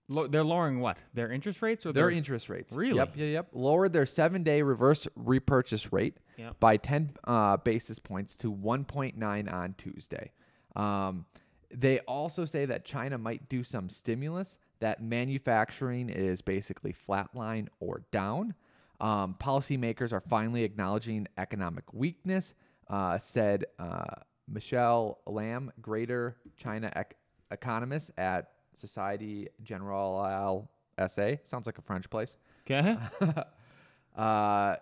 Lo- 0.09 0.26
they're 0.26 0.43
lowering 0.45 0.81
what? 0.81 0.97
Their 1.14 1.31
interest 1.31 1.62
rates 1.62 1.85
or 1.87 1.93
their 1.93 2.05
their 2.05 2.11
interest 2.11 2.49
rates. 2.49 2.73
Really? 2.73 2.97
Yep. 2.97 3.17
Yep. 3.17 3.29
Yep. 3.33 3.49
Lowered 3.52 3.93
their 3.93 4.07
seven-day 4.07 4.62
reverse 4.62 5.07
repurchase 5.14 5.93
rate 5.93 6.17
Yep. 6.37 6.59
by 6.59 6.79
10 6.79 7.12
uh, 7.25 7.59
basis 7.59 7.99
points 7.99 8.35
to 8.37 8.50
1.9 8.52 9.52
on 9.52 9.75
Tuesday. 9.79 10.33
Um, 10.75 11.26
they 11.73 12.00
also 12.00 12.45
say 12.45 12.65
that 12.67 12.85
China 12.85 13.19
might 13.19 13.49
do 13.49 13.62
some 13.62 13.89
stimulus. 13.89 14.59
That 14.81 15.03
manufacturing 15.03 16.09
is 16.09 16.41
basically 16.41 16.95
flatline 16.95 17.69
or 17.81 18.03
down. 18.11 18.55
Um, 19.00 19.37
policymakers 19.41 20.12
are 20.12 20.21
finally 20.21 20.65
acknowledging 20.65 21.27
economic 21.39 21.93
weakness, 21.93 22.55
uh, 22.89 23.19
said 23.19 23.65
uh, 23.79 24.05
Michelle 24.49 25.21
Lam, 25.27 25.73
Greater 25.81 26.37
China 26.57 26.93
ec- 26.95 27.17
economist 27.50 28.11
at 28.19 28.50
Society 28.77 29.49
Generale 29.62 30.69
SA. 31.07 31.33
Sounds 31.45 31.67
like 31.67 31.79
a 31.79 31.83
French 31.83 32.11
place. 32.11 32.37
Okay. 32.67 32.97
uh, 34.17 34.77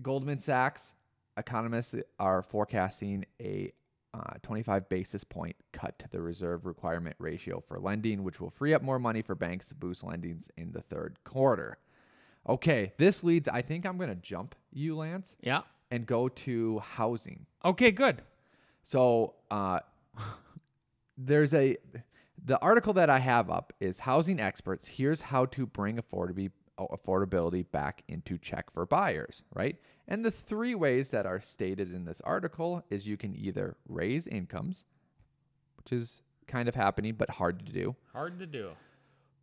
Goldman 0.00 0.38
Sachs 0.38 0.94
economists 1.36 1.94
are 2.18 2.42
forecasting 2.42 3.24
a 3.40 3.72
uh, 4.14 4.34
25 4.42 4.88
basis 4.88 5.24
point 5.24 5.56
cut 5.72 5.98
to 5.98 6.08
the 6.10 6.20
reserve 6.20 6.66
requirement 6.66 7.16
ratio 7.18 7.62
for 7.66 7.78
lending, 7.78 8.22
which 8.22 8.40
will 8.40 8.50
free 8.50 8.74
up 8.74 8.82
more 8.82 8.98
money 8.98 9.22
for 9.22 9.34
banks 9.34 9.66
to 9.68 9.74
boost 9.74 10.02
lendings 10.04 10.48
in 10.56 10.72
the 10.72 10.82
third 10.82 11.16
quarter. 11.24 11.78
Okay, 12.48 12.92
this 12.98 13.22
leads. 13.22 13.48
I 13.48 13.62
think 13.62 13.86
I'm 13.86 13.96
going 13.96 14.10
to 14.10 14.16
jump 14.16 14.54
you, 14.72 14.96
Lance, 14.96 15.36
yeah. 15.40 15.62
and 15.90 16.06
go 16.06 16.28
to 16.28 16.80
housing. 16.80 17.46
Okay. 17.64 17.90
Good. 17.90 18.22
So 18.82 19.34
uh, 19.50 19.80
there's 21.16 21.54
a 21.54 21.76
the 22.44 22.58
article 22.60 22.92
that 22.94 23.08
I 23.08 23.20
have 23.20 23.48
up 23.50 23.72
is 23.80 24.00
housing 24.00 24.40
experts. 24.40 24.88
Here's 24.88 25.20
how 25.20 25.46
to 25.46 25.66
bring 25.66 25.98
affordability 25.98 26.50
affordability 26.88 27.64
back 27.70 28.02
into 28.08 28.38
check 28.38 28.70
for 28.72 28.86
buyers, 28.86 29.42
right? 29.54 29.76
And 30.08 30.24
the 30.24 30.30
three 30.30 30.74
ways 30.74 31.10
that 31.10 31.26
are 31.26 31.40
stated 31.40 31.92
in 31.94 32.04
this 32.04 32.20
article 32.24 32.84
is 32.90 33.06
you 33.06 33.16
can 33.16 33.34
either 33.34 33.76
raise 33.88 34.26
incomes, 34.26 34.84
which 35.76 35.92
is 35.92 36.22
kind 36.46 36.68
of 36.68 36.74
happening 36.74 37.14
but 37.16 37.30
hard 37.30 37.64
to 37.66 37.72
do. 37.72 37.96
Hard 38.12 38.38
to 38.38 38.46
do. 38.46 38.70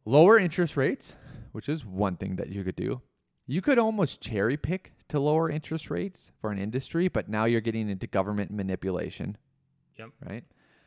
Lower 0.06 0.38
interest 0.40 0.76
rates, 0.78 1.16
which 1.52 1.70
is 1.70 1.86
one 1.86 2.16
thing 2.18 2.36
that 2.38 2.50
you 2.50 2.64
could 2.64 2.76
do. 2.76 3.02
You 3.48 3.62
could 3.62 3.80
almost 3.80 4.22
cherry 4.22 4.58
pick 4.58 4.94
to 5.08 5.20
lower 5.20 5.50
interest 5.50 5.90
rates 5.90 6.32
for 6.40 6.52
an 6.52 6.60
industry, 6.60 7.08
but 7.08 7.30
now 7.30 7.46
you're 7.46 7.62
getting 7.62 7.90
into 7.90 8.06
government 8.08 8.52
manipulation 8.52 9.38
Yep. 9.98 10.10
right? 10.28 10.44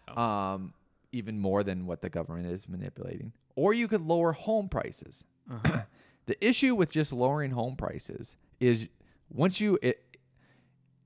Oh. 0.08 0.22
Um, 0.22 0.74
even 1.12 1.38
more 1.38 1.62
than 1.62 1.86
what 1.86 2.00
the 2.00 2.08
government 2.08 2.46
is 2.46 2.68
manipulating. 2.68 3.32
Or 3.56 3.74
you 3.74 3.86
could 3.88 4.00
lower 4.00 4.32
home 4.32 4.68
prices. 4.68 5.24
Uh-huh. 5.50 5.82
the 6.26 6.46
issue 6.46 6.74
with 6.74 6.90
just 6.90 7.12
lowering 7.12 7.50
home 7.50 7.76
prices 7.76 8.36
is 8.60 8.88
once 9.30 9.60
you 9.60 9.78
it, 9.82 10.04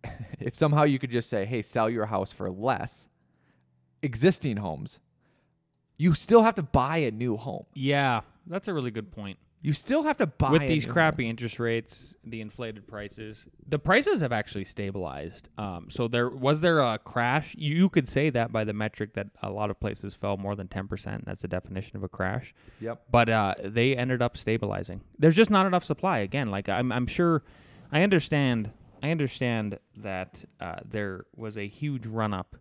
if 0.40 0.54
somehow 0.54 0.84
you 0.84 0.98
could 0.98 1.10
just 1.10 1.28
say, 1.28 1.44
"Hey, 1.44 1.62
sell 1.62 1.88
your 1.88 2.06
house 2.06 2.32
for 2.32 2.50
less," 2.50 3.08
existing 4.02 4.58
homes, 4.58 4.98
you 5.96 6.14
still 6.14 6.42
have 6.42 6.54
to 6.56 6.62
buy 6.62 6.98
a 6.98 7.10
new 7.10 7.36
home. 7.36 7.66
Yeah, 7.74 8.20
that's 8.46 8.68
a 8.68 8.74
really 8.74 8.90
good 8.90 9.10
point. 9.10 9.38
You 9.62 9.72
still 9.72 10.04
have 10.04 10.18
to 10.18 10.26
buy 10.26 10.50
With 10.50 10.68
these 10.68 10.86
crappy 10.86 11.28
interest 11.28 11.58
rates, 11.58 12.14
the 12.22 12.40
inflated 12.40 12.86
prices, 12.86 13.46
the 13.66 13.80
prices 13.80 14.20
have 14.20 14.30
actually 14.30 14.64
stabilized. 14.64 15.48
Um, 15.58 15.88
so 15.90 16.06
there 16.06 16.28
was 16.28 16.60
there 16.60 16.78
a 16.78 16.98
crash. 16.98 17.54
You 17.58 17.88
could 17.88 18.08
say 18.08 18.30
that 18.30 18.52
by 18.52 18.62
the 18.62 18.72
metric 18.72 19.14
that 19.14 19.28
a 19.42 19.50
lot 19.50 19.70
of 19.70 19.80
places 19.80 20.14
fell 20.14 20.36
more 20.36 20.54
than 20.54 20.68
ten 20.68 20.86
percent. 20.86 21.24
That's 21.24 21.42
the 21.42 21.48
definition 21.48 21.96
of 21.96 22.04
a 22.04 22.08
crash. 22.08 22.54
Yep. 22.80 23.02
But 23.10 23.28
uh, 23.28 23.54
they 23.64 23.96
ended 23.96 24.22
up 24.22 24.36
stabilizing. 24.36 25.00
There's 25.18 25.34
just 25.34 25.50
not 25.50 25.66
enough 25.66 25.84
supply. 25.84 26.18
Again, 26.18 26.50
like 26.50 26.68
I'm, 26.68 26.92
I'm 26.92 27.06
sure, 27.08 27.42
I 27.90 28.02
understand. 28.02 28.70
I 29.02 29.10
understand 29.10 29.78
that 29.96 30.44
uh, 30.60 30.76
there 30.88 31.24
was 31.34 31.56
a 31.56 31.66
huge 31.66 32.06
run 32.06 32.32
up, 32.32 32.56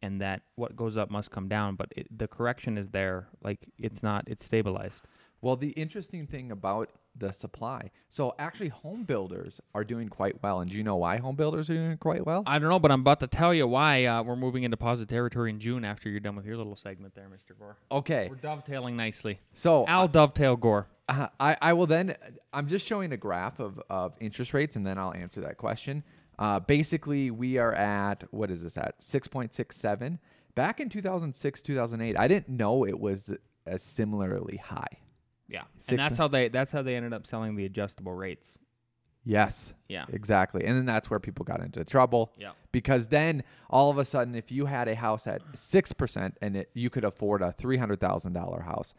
and 0.00 0.20
that 0.20 0.42
what 0.56 0.74
goes 0.74 0.96
up 0.96 1.10
must 1.10 1.30
come 1.30 1.48
down. 1.48 1.76
But 1.76 1.92
it, 1.96 2.18
the 2.18 2.26
correction 2.26 2.78
is 2.78 2.88
there. 2.88 3.28
Like 3.44 3.60
it's 3.78 4.02
not. 4.02 4.24
It's 4.26 4.44
stabilized. 4.44 5.02
Well, 5.42 5.56
the 5.56 5.70
interesting 5.70 6.26
thing 6.28 6.52
about 6.52 6.88
the 7.18 7.32
supply, 7.32 7.90
so 8.08 8.34
actually, 8.38 8.68
home 8.68 9.02
builders 9.02 9.60
are 9.74 9.82
doing 9.82 10.08
quite 10.08 10.40
well. 10.40 10.60
And 10.60 10.70
do 10.70 10.76
you 10.76 10.84
know 10.84 10.96
why 10.96 11.16
home 11.18 11.34
builders 11.34 11.68
are 11.68 11.74
doing 11.74 11.98
quite 11.98 12.24
well? 12.24 12.44
I 12.46 12.58
don't 12.60 12.68
know, 12.70 12.78
but 12.78 12.92
I'm 12.92 13.00
about 13.00 13.20
to 13.20 13.26
tell 13.26 13.52
you 13.52 13.66
why 13.66 14.04
uh, 14.04 14.22
we're 14.22 14.36
moving 14.36 14.62
into 14.62 14.76
positive 14.76 15.08
territory 15.08 15.50
in 15.50 15.58
June 15.58 15.84
after 15.84 16.08
you're 16.08 16.20
done 16.20 16.36
with 16.36 16.46
your 16.46 16.56
little 16.56 16.76
segment 16.76 17.14
there, 17.16 17.28
Mr. 17.28 17.58
Gore. 17.58 17.76
Okay, 17.90 18.28
We're 18.30 18.36
dovetailing 18.36 18.96
nicely. 18.96 19.40
so 19.52 19.84
I'll 19.84 20.08
dovetail 20.08 20.56
Gore. 20.56 20.86
Uh, 21.08 21.26
I, 21.40 21.56
I 21.60 21.72
will 21.72 21.86
then, 21.86 22.14
I'm 22.52 22.68
just 22.68 22.86
showing 22.86 23.12
a 23.12 23.16
graph 23.16 23.58
of, 23.58 23.82
of 23.90 24.14
interest 24.20 24.54
rates 24.54 24.76
and 24.76 24.86
then 24.86 24.96
I'll 24.96 25.12
answer 25.12 25.40
that 25.40 25.58
question. 25.58 26.04
Uh, 26.38 26.60
basically, 26.60 27.32
we 27.32 27.58
are 27.58 27.72
at, 27.74 28.24
what 28.32 28.50
is 28.50 28.62
this 28.62 28.76
at? 28.76 29.00
6.67. 29.00 30.18
Back 30.54 30.80
in 30.80 30.88
2006, 30.88 31.60
2008, 31.62 32.16
I 32.16 32.28
didn't 32.28 32.48
know 32.48 32.86
it 32.86 32.98
was 32.98 33.32
as 33.66 33.82
similarly 33.82 34.58
high. 34.58 34.98
Yeah, 35.48 35.62
Six- 35.78 35.90
and 35.90 35.98
that's 35.98 36.18
how 36.18 36.28
they 36.28 36.48
that's 36.48 36.72
how 36.72 36.82
they 36.82 36.96
ended 36.96 37.12
up 37.12 37.26
selling 37.26 37.56
the 37.56 37.64
adjustable 37.64 38.12
rates. 38.14 38.52
Yes, 39.24 39.72
Yeah, 39.88 40.06
exactly. 40.08 40.64
And 40.64 40.76
then 40.76 40.84
that's 40.84 41.08
where 41.08 41.20
people 41.20 41.44
got 41.44 41.60
into 41.60 41.84
trouble. 41.84 42.32
yeah, 42.36 42.50
Because 42.72 43.06
then 43.06 43.44
all 43.70 43.88
of 43.88 43.96
a 43.98 44.04
sudden, 44.04 44.34
if 44.34 44.50
you 44.50 44.66
had 44.66 44.88
a 44.88 44.96
house 44.96 45.28
at 45.28 45.42
6% 45.54 46.32
and 46.42 46.56
it, 46.56 46.70
you 46.74 46.90
could 46.90 47.04
afford 47.04 47.40
a 47.40 47.54
$300,000 47.56 48.64
house, 48.64 48.94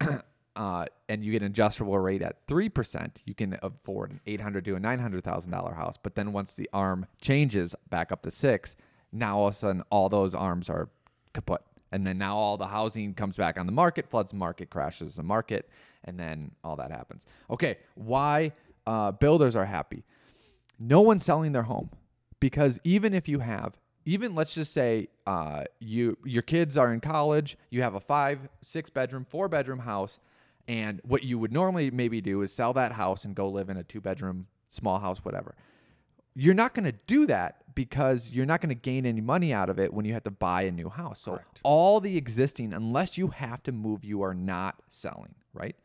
uh, 0.56 0.86
and 1.08 1.24
you 1.24 1.32
get 1.32 1.42
an 1.42 1.46
adjustable 1.48 1.98
rate 1.98 2.22
at 2.22 2.46
3%, 2.46 3.16
you 3.24 3.34
can 3.34 3.58
afford 3.62 4.12
an 4.12 4.20
800 4.26 4.64
to 4.66 4.76
a 4.76 4.78
$900,000 4.80 5.74
house. 5.74 5.98
But 6.00 6.14
then 6.14 6.32
once 6.32 6.54
the 6.54 6.70
arm 6.72 7.06
changes 7.20 7.74
back 7.90 8.12
up 8.12 8.22
to 8.22 8.30
6 8.30 8.76
now 9.14 9.38
all 9.38 9.48
of 9.48 9.54
a 9.54 9.56
sudden 9.56 9.82
all 9.90 10.08
those 10.08 10.34
arms 10.34 10.70
are 10.70 10.88
kaput. 11.34 11.60
And 11.92 12.06
then 12.06 12.18
now 12.18 12.36
all 12.36 12.56
the 12.56 12.66
housing 12.66 13.14
comes 13.14 13.36
back 13.36 13.58
on 13.58 13.66
the 13.66 13.72
market, 13.72 14.08
floods 14.08 14.32
market, 14.32 14.70
crashes 14.70 15.14
the 15.14 15.22
market, 15.22 15.68
and 16.04 16.18
then 16.18 16.50
all 16.64 16.74
that 16.76 16.90
happens. 16.90 17.26
Okay, 17.50 17.76
why 17.94 18.52
uh, 18.86 19.12
builders 19.12 19.54
are 19.54 19.66
happy? 19.66 20.04
No 20.78 21.02
one's 21.02 21.24
selling 21.24 21.52
their 21.52 21.62
home 21.64 21.90
because 22.40 22.80
even 22.82 23.14
if 23.14 23.28
you 23.28 23.40
have, 23.40 23.78
even 24.04 24.34
let's 24.34 24.54
just 24.54 24.72
say 24.72 25.08
uh, 25.26 25.64
you 25.78 26.16
your 26.24 26.42
kids 26.42 26.76
are 26.76 26.92
in 26.92 27.00
college, 27.00 27.56
you 27.70 27.82
have 27.82 27.94
a 27.94 28.00
five, 28.00 28.48
six 28.60 28.90
bedroom, 28.90 29.24
four 29.28 29.48
bedroom 29.48 29.80
house, 29.80 30.18
and 30.66 31.00
what 31.04 31.22
you 31.22 31.38
would 31.38 31.52
normally 31.52 31.90
maybe 31.90 32.20
do 32.20 32.42
is 32.42 32.52
sell 32.52 32.72
that 32.72 32.92
house 32.92 33.24
and 33.24 33.34
go 33.34 33.48
live 33.48 33.68
in 33.68 33.76
a 33.76 33.84
two 33.84 34.00
bedroom 34.00 34.46
small 34.70 34.98
house, 34.98 35.18
whatever. 35.24 35.54
You're 36.34 36.54
not 36.54 36.74
going 36.74 36.84
to 36.84 36.98
do 37.06 37.26
that 37.26 37.62
because 37.74 38.30
you're 38.30 38.46
not 38.46 38.60
going 38.60 38.70
to 38.70 38.74
gain 38.74 39.06
any 39.06 39.20
money 39.20 39.52
out 39.52 39.70
of 39.70 39.78
it 39.78 39.92
when 39.92 40.04
you 40.04 40.12
have 40.14 40.24
to 40.24 40.30
buy 40.30 40.62
a 40.62 40.70
new 40.70 40.88
house. 40.88 41.20
So 41.20 41.32
Correct. 41.32 41.60
all 41.62 42.00
the 42.00 42.16
existing, 42.16 42.72
unless 42.72 43.18
you 43.18 43.28
have 43.28 43.62
to 43.64 43.72
move, 43.72 44.04
you 44.04 44.22
are 44.22 44.34
not 44.34 44.76
selling, 44.88 45.34
right? 45.52 45.76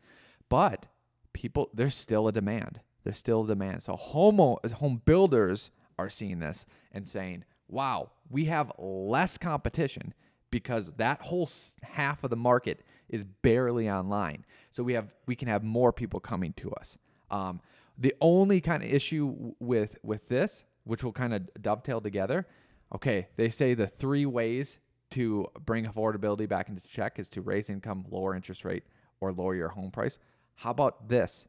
But 0.48 0.86
people, 1.32 1.70
there's 1.74 1.94
still 1.94 2.28
a 2.28 2.32
demand. 2.32 2.80
There's 3.04 3.18
still 3.18 3.44
a 3.44 3.46
demand. 3.46 3.82
So 3.82 3.96
home 3.96 4.38
home 4.38 5.02
builders 5.04 5.70
are 5.98 6.10
seeing 6.10 6.40
this 6.40 6.66
and 6.92 7.06
saying, 7.06 7.44
"Wow, 7.68 8.10
we 8.28 8.46
have 8.46 8.72
less 8.78 9.38
competition 9.38 10.14
because 10.50 10.92
that 10.92 11.22
whole 11.22 11.48
half 11.82 12.24
of 12.24 12.30
the 12.30 12.36
market 12.36 12.82
is 13.08 13.24
barely 13.24 13.88
online. 13.88 14.44
So 14.70 14.82
we 14.82 14.92
have 14.94 15.14
we 15.26 15.36
can 15.36 15.48
have 15.48 15.62
more 15.62 15.92
people 15.92 16.20
coming 16.20 16.52
to 16.54 16.70
us." 16.72 16.98
Um, 17.30 17.60
the 17.98 18.14
only 18.20 18.60
kind 18.60 18.82
of 18.82 18.92
issue 18.92 19.52
with 19.58 19.96
with 20.02 20.28
this, 20.28 20.64
which 20.84 21.02
will 21.02 21.12
kind 21.12 21.34
of 21.34 21.48
dovetail 21.60 22.00
together, 22.00 22.46
okay, 22.94 23.28
they 23.36 23.50
say 23.50 23.74
the 23.74 23.86
three 23.86 24.24
ways 24.26 24.78
to 25.10 25.46
bring 25.64 25.84
affordability 25.86 26.48
back 26.48 26.68
into 26.68 26.82
check 26.82 27.18
is 27.18 27.28
to 27.30 27.40
raise 27.40 27.70
income, 27.70 28.04
lower 28.10 28.34
interest 28.34 28.64
rate, 28.64 28.84
or 29.20 29.30
lower 29.30 29.54
your 29.54 29.68
home 29.68 29.90
price. 29.90 30.18
How 30.54 30.70
about 30.70 31.08
this? 31.08 31.46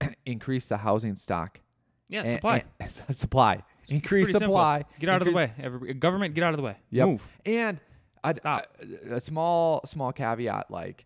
Increase 0.26 0.66
the 0.68 0.76
housing 0.76 1.16
stock. 1.16 1.60
Yeah, 2.08 2.22
and- 2.22 2.32
supply. 2.32 2.64
and- 2.80 3.16
supply. 3.16 3.62
Increase 3.88 4.26
Pretty 4.26 4.32
simple. 4.38 4.54
supply. 4.54 4.84
Get 5.00 5.08
out 5.10 5.22
of 5.22 5.26
the 5.28 5.34
way. 5.34 5.52
Every, 5.60 5.92
government, 5.94 6.34
get 6.34 6.44
out 6.44 6.54
of 6.54 6.56
the 6.56 6.62
way. 6.62 6.76
Yep. 6.90 7.06
Move. 7.08 7.26
And 7.44 7.80
a, 8.24 8.34
Stop. 8.36 8.76
a 9.10 9.20
small 9.20 9.80
small 9.84 10.12
caveat, 10.12 10.70
like, 10.70 11.04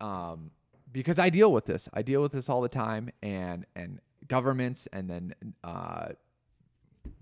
um, 0.00 0.50
because 0.92 1.18
I 1.18 1.30
deal 1.30 1.52
with 1.52 1.64
this, 1.66 1.88
I 1.92 2.02
deal 2.02 2.22
with 2.22 2.32
this 2.32 2.48
all 2.48 2.60
the 2.60 2.68
time, 2.68 3.10
and 3.22 3.66
and 3.74 4.00
governments, 4.28 4.88
and 4.92 5.08
then 5.08 5.34
uh, 5.64 6.08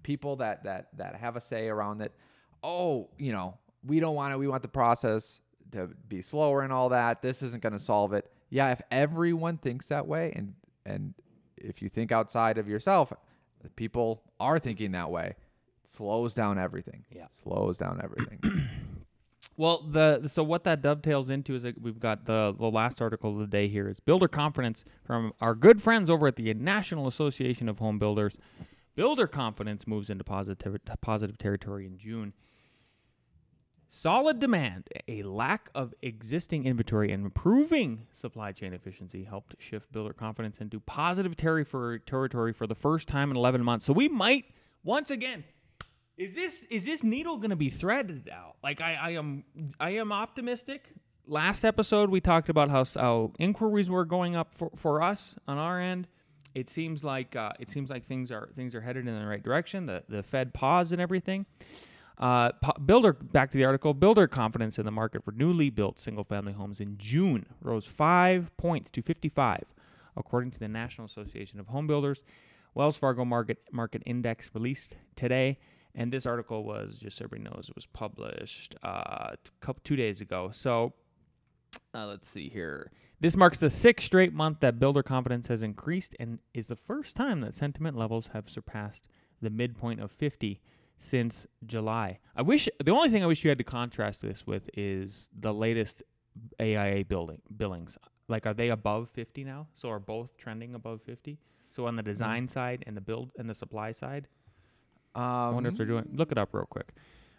people 0.02 0.36
that 0.36 0.64
that 0.64 0.88
that 0.96 1.16
have 1.16 1.36
a 1.36 1.40
say 1.40 1.68
around 1.68 2.00
it. 2.00 2.12
Oh, 2.62 3.08
you 3.18 3.32
know, 3.32 3.58
we 3.86 4.00
don't 4.00 4.14
want 4.14 4.34
it. 4.34 4.38
We 4.38 4.48
want 4.48 4.62
the 4.62 4.68
process 4.68 5.40
to 5.72 5.88
be 6.08 6.20
slower 6.22 6.62
and 6.62 6.72
all 6.72 6.90
that. 6.90 7.22
This 7.22 7.42
isn't 7.42 7.62
going 7.62 7.72
to 7.72 7.78
solve 7.78 8.12
it. 8.12 8.30
Yeah, 8.50 8.72
if 8.72 8.82
everyone 8.90 9.56
thinks 9.58 9.88
that 9.88 10.06
way, 10.06 10.32
and 10.34 10.54
and 10.84 11.14
if 11.56 11.82
you 11.82 11.88
think 11.88 12.12
outside 12.12 12.58
of 12.58 12.68
yourself, 12.68 13.12
people 13.76 14.22
are 14.38 14.58
thinking 14.58 14.92
that 14.92 15.10
way. 15.10 15.36
Slows 15.84 16.34
down 16.34 16.58
everything. 16.58 17.04
Yeah. 17.10 17.26
slows 17.42 17.78
down 17.78 18.00
everything. 18.02 18.40
Well, 19.60 19.82
the 19.82 20.26
so 20.26 20.42
what 20.42 20.64
that 20.64 20.80
dovetails 20.80 21.28
into 21.28 21.54
is 21.54 21.64
that 21.64 21.78
we've 21.82 22.00
got 22.00 22.24
the 22.24 22.54
the 22.58 22.70
last 22.70 23.02
article 23.02 23.32
of 23.32 23.40
the 23.40 23.46
day 23.46 23.68
here 23.68 23.90
is 23.90 24.00
builder 24.00 24.26
confidence 24.26 24.86
from 25.04 25.34
our 25.38 25.54
good 25.54 25.82
friends 25.82 26.08
over 26.08 26.26
at 26.26 26.36
the 26.36 26.54
National 26.54 27.06
Association 27.06 27.68
of 27.68 27.78
Home 27.78 27.98
Builders. 27.98 28.38
Builder 28.94 29.26
confidence 29.26 29.86
moves 29.86 30.08
into 30.08 30.24
positive 30.24 30.78
positive 31.02 31.36
territory 31.36 31.84
in 31.84 31.98
June. 31.98 32.32
Solid 33.86 34.38
demand, 34.38 34.88
a 35.06 35.24
lack 35.24 35.68
of 35.74 35.92
existing 36.00 36.64
inventory, 36.64 37.12
and 37.12 37.26
improving 37.26 38.06
supply 38.14 38.52
chain 38.52 38.72
efficiency 38.72 39.24
helped 39.24 39.56
shift 39.58 39.92
builder 39.92 40.14
confidence 40.14 40.62
into 40.62 40.80
positive 40.80 41.36
territory 41.36 42.54
for 42.54 42.66
the 42.66 42.74
first 42.74 43.08
time 43.08 43.30
in 43.30 43.36
11 43.36 43.62
months. 43.62 43.84
So 43.84 43.92
we 43.92 44.08
might 44.08 44.46
once 44.82 45.10
again 45.10 45.44
is 46.20 46.34
this 46.34 46.64
is 46.68 46.84
this 46.84 47.02
needle 47.02 47.38
going 47.38 47.50
to 47.50 47.56
be 47.56 47.70
threaded 47.70 48.28
out? 48.30 48.56
Like 48.62 48.82
I, 48.82 48.94
I 48.94 49.10
am 49.12 49.42
I 49.80 49.90
am 49.90 50.12
optimistic. 50.12 50.90
Last 51.26 51.64
episode 51.64 52.10
we 52.10 52.20
talked 52.20 52.50
about 52.50 52.68
how 52.68 52.84
how 52.84 53.32
inquiries 53.38 53.88
were 53.88 54.04
going 54.04 54.36
up 54.36 54.54
for, 54.54 54.70
for 54.76 55.02
us 55.02 55.34
on 55.48 55.56
our 55.56 55.80
end. 55.80 56.08
It 56.54 56.68
seems 56.68 57.02
like 57.02 57.34
uh, 57.36 57.52
it 57.58 57.70
seems 57.70 57.88
like 57.88 58.04
things 58.04 58.30
are 58.30 58.50
things 58.54 58.74
are 58.74 58.82
headed 58.82 59.08
in 59.08 59.18
the 59.18 59.26
right 59.26 59.42
direction. 59.42 59.86
The 59.86 60.04
the 60.10 60.22
Fed 60.22 60.52
paused 60.52 60.92
and 60.92 61.00
everything. 61.00 61.46
Uh, 62.18 62.52
builder 62.84 63.14
back 63.14 63.50
to 63.52 63.56
the 63.56 63.64
article. 63.64 63.94
Builder 63.94 64.28
confidence 64.28 64.78
in 64.78 64.84
the 64.84 64.90
market 64.90 65.24
for 65.24 65.32
newly 65.32 65.70
built 65.70 65.98
single 65.98 66.24
family 66.24 66.52
homes 66.52 66.78
in 66.78 66.98
June 66.98 67.46
rose 67.62 67.86
five 67.86 68.54
points 68.58 68.90
to 68.90 69.00
55, 69.00 69.64
according 70.18 70.50
to 70.50 70.58
the 70.58 70.68
National 70.68 71.06
Association 71.06 71.58
of 71.58 71.68
Home 71.68 71.86
Builders. 71.86 72.22
Wells 72.74 72.98
Fargo 72.98 73.24
Market 73.24 73.58
Market 73.72 74.02
Index 74.04 74.50
released 74.52 74.96
today, 75.16 75.58
and 75.94 76.12
this 76.12 76.26
article 76.26 76.64
was 76.64 76.96
just 76.98 77.18
so 77.18 77.24
everybody 77.24 77.50
knows 77.50 77.66
it 77.68 77.74
was 77.74 77.86
published 77.86 78.74
uh, 78.82 79.32
couple 79.60 79.80
two 79.84 79.96
days 79.96 80.20
ago. 80.20 80.50
So 80.52 80.92
uh, 81.94 82.06
let's 82.06 82.28
see 82.28 82.48
here. 82.48 82.90
This 83.20 83.36
marks 83.36 83.58
the 83.58 83.70
sixth 83.70 84.06
straight 84.06 84.32
month 84.32 84.60
that 84.60 84.78
builder 84.78 85.02
confidence 85.02 85.48
has 85.48 85.62
increased, 85.62 86.16
and 86.18 86.38
is 86.54 86.68
the 86.68 86.76
first 86.76 87.16
time 87.16 87.40
that 87.42 87.54
sentiment 87.54 87.96
levels 87.96 88.30
have 88.32 88.48
surpassed 88.48 89.08
the 89.42 89.50
midpoint 89.50 90.00
of 90.00 90.10
50 90.10 90.60
since 90.98 91.46
July. 91.66 92.18
I 92.36 92.42
wish 92.42 92.68
the 92.82 92.92
only 92.92 93.10
thing 93.10 93.22
I 93.22 93.26
wish 93.26 93.44
you 93.44 93.50
had 93.50 93.58
to 93.58 93.64
contrast 93.64 94.22
this 94.22 94.46
with 94.46 94.70
is 94.74 95.30
the 95.38 95.52
latest 95.52 96.02
AIA 96.60 97.04
building 97.04 97.40
billings. 97.56 97.98
Like, 98.28 98.46
are 98.46 98.54
they 98.54 98.70
above 98.70 99.10
50 99.10 99.44
now? 99.44 99.66
So 99.74 99.90
are 99.90 99.98
both 99.98 100.36
trending 100.36 100.74
above 100.74 101.02
50? 101.02 101.38
So 101.74 101.86
on 101.86 101.96
the 101.96 102.02
design 102.02 102.48
side 102.48 102.84
and 102.86 102.96
the 102.96 103.00
build 103.00 103.32
and 103.38 103.48
the 103.48 103.54
supply 103.54 103.92
side, 103.92 104.28
Um, 105.14 105.22
I 105.22 105.50
wonder 105.50 105.68
if 105.70 105.76
they're 105.76 105.86
doing. 105.86 106.08
Look 106.12 106.32
it 106.32 106.38
up 106.38 106.50
real 106.52 106.66
quick. 106.66 106.88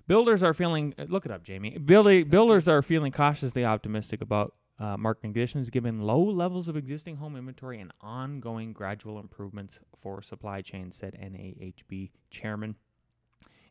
Builders 0.08 0.44
are 0.44 0.54
feeling. 0.54 0.94
uh, 0.98 1.06
Look 1.08 1.26
it 1.26 1.32
up, 1.32 1.44
Jamie. 1.44 1.78
Building, 1.78 2.28
builders 2.28 2.68
are 2.68 2.82
feeling 2.82 3.12
cautiously 3.12 3.64
optimistic 3.64 4.22
about 4.22 4.56
uh, 4.80 4.98
market 4.98 5.22
conditions, 5.22 5.70
given 5.70 6.02
low 6.02 6.22
levels 6.22 6.68
of 6.68 6.76
existing 6.76 7.18
home 7.18 7.36
inventory 7.36 7.80
and 7.80 7.94
ongoing 8.02 8.74
gradual 8.74 9.20
improvements 9.20 9.80
for 10.02 10.22
supply 10.22 10.62
chain," 10.62 10.92
said 10.92 11.14
NAHB 11.14 12.12
chairman. 12.30 12.76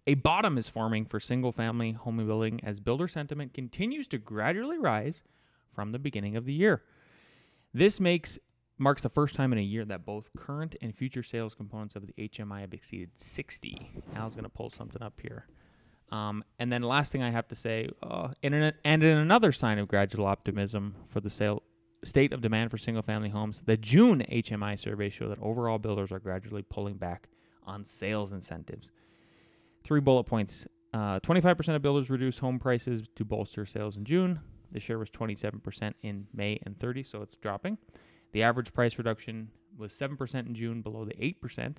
A 0.06 0.14
bottom 0.14 0.56
is 0.56 0.68
forming 0.68 1.04
for 1.04 1.20
single-family 1.20 1.92
home 1.92 2.24
building 2.26 2.60
as 2.64 2.80
builder 2.80 3.06
sentiment 3.06 3.52
continues 3.52 4.08
to 4.08 4.18
gradually 4.18 4.78
rise 4.78 5.22
from 5.74 5.92
the 5.92 5.98
beginning 5.98 6.36
of 6.36 6.46
the 6.46 6.54
year. 6.54 6.82
This 7.74 8.00
makes 8.00 8.38
marks 8.80 9.02
the 9.02 9.10
first 9.10 9.34
time 9.34 9.52
in 9.52 9.58
a 9.58 9.62
year 9.62 9.84
that 9.84 10.04
both 10.06 10.30
current 10.36 10.74
and 10.80 10.96
future 10.96 11.22
sales 11.22 11.54
components 11.54 11.94
of 11.94 12.06
the 12.06 12.28
HMI 12.28 12.62
have 12.62 12.72
exceeded 12.72 13.10
60. 13.14 14.02
Al's 14.16 14.34
going 14.34 14.44
to 14.44 14.50
pull 14.50 14.70
something 14.70 15.02
up 15.02 15.20
here. 15.20 15.46
Um, 16.10 16.42
and 16.58 16.72
then 16.72 16.82
last 16.82 17.12
thing 17.12 17.22
I 17.22 17.30
have 17.30 17.46
to 17.48 17.54
say, 17.54 17.88
uh, 18.02 18.28
and, 18.42 18.54
in 18.54 19.02
another 19.04 19.52
sign 19.52 19.78
of 19.78 19.86
gradual 19.86 20.26
optimism 20.26 20.96
for 21.08 21.20
the 21.20 21.30
sale 21.30 21.62
state 22.02 22.32
of 22.32 22.40
demand 22.40 22.70
for 22.70 22.78
single-family 22.78 23.28
homes, 23.28 23.62
the 23.62 23.76
June 23.76 24.24
HMI 24.32 24.78
survey 24.78 25.10
showed 25.10 25.30
that 25.30 25.38
overall 25.40 25.78
builders 25.78 26.10
are 26.10 26.18
gradually 26.18 26.62
pulling 26.62 26.94
back 26.94 27.28
on 27.66 27.84
sales 27.84 28.32
incentives. 28.32 28.90
Three 29.84 30.00
bullet 30.00 30.24
points. 30.24 30.66
Uh, 30.92 31.20
25% 31.20 31.76
of 31.76 31.82
builders 31.82 32.10
reduced 32.10 32.40
home 32.40 32.58
prices 32.58 33.04
to 33.14 33.24
bolster 33.24 33.64
sales 33.66 33.96
in 33.96 34.04
June. 34.04 34.40
The 34.72 34.80
share 34.80 34.98
was 34.98 35.10
27% 35.10 35.92
in 36.02 36.26
May 36.32 36.58
and 36.64 36.78
30, 36.78 37.04
so 37.04 37.22
it's 37.22 37.36
dropping. 37.36 37.78
The 38.32 38.42
average 38.42 38.72
price 38.72 38.98
reduction 38.98 39.48
was 39.76 39.92
7% 39.92 40.34
in 40.46 40.54
June, 40.54 40.82
below 40.82 41.04
the 41.04 41.14
8%, 41.14 41.76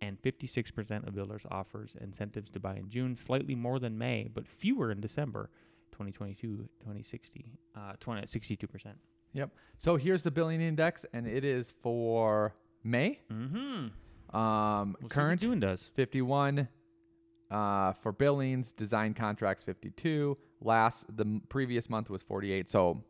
and 0.00 0.20
56% 0.20 1.06
of 1.06 1.14
builders 1.14 1.42
offers 1.50 1.96
incentives 2.00 2.50
to 2.50 2.60
buy 2.60 2.76
in 2.76 2.88
June, 2.88 3.16
slightly 3.16 3.54
more 3.54 3.78
than 3.78 3.96
May, 3.96 4.28
but 4.32 4.46
fewer 4.46 4.90
in 4.90 5.00
December 5.00 5.50
2022, 5.92 6.68
2060, 6.80 7.44
uh, 7.76 7.92
20, 8.00 8.22
62%. 8.22 8.94
Yep. 9.32 9.50
So 9.78 9.96
here's 9.96 10.22
the 10.22 10.30
billing 10.30 10.60
index, 10.60 11.04
and 11.12 11.26
it 11.26 11.44
is 11.44 11.74
for 11.82 12.54
May. 12.82 13.20
Mm-hmm. 13.32 14.36
Um, 14.36 14.96
We'll 15.00 15.08
current 15.08 15.40
June 15.40 15.60
does. 15.60 15.90
51 15.94 16.68
uh, 17.50 17.92
for 17.94 18.12
billings, 18.12 18.72
design 18.72 19.14
contracts 19.14 19.62
52. 19.64 20.36
Last 20.60 21.04
the 21.14 21.24
m- 21.24 21.42
previous 21.48 21.88
month 21.88 22.10
was 22.10 22.22
48. 22.22 22.68
So 22.68 23.04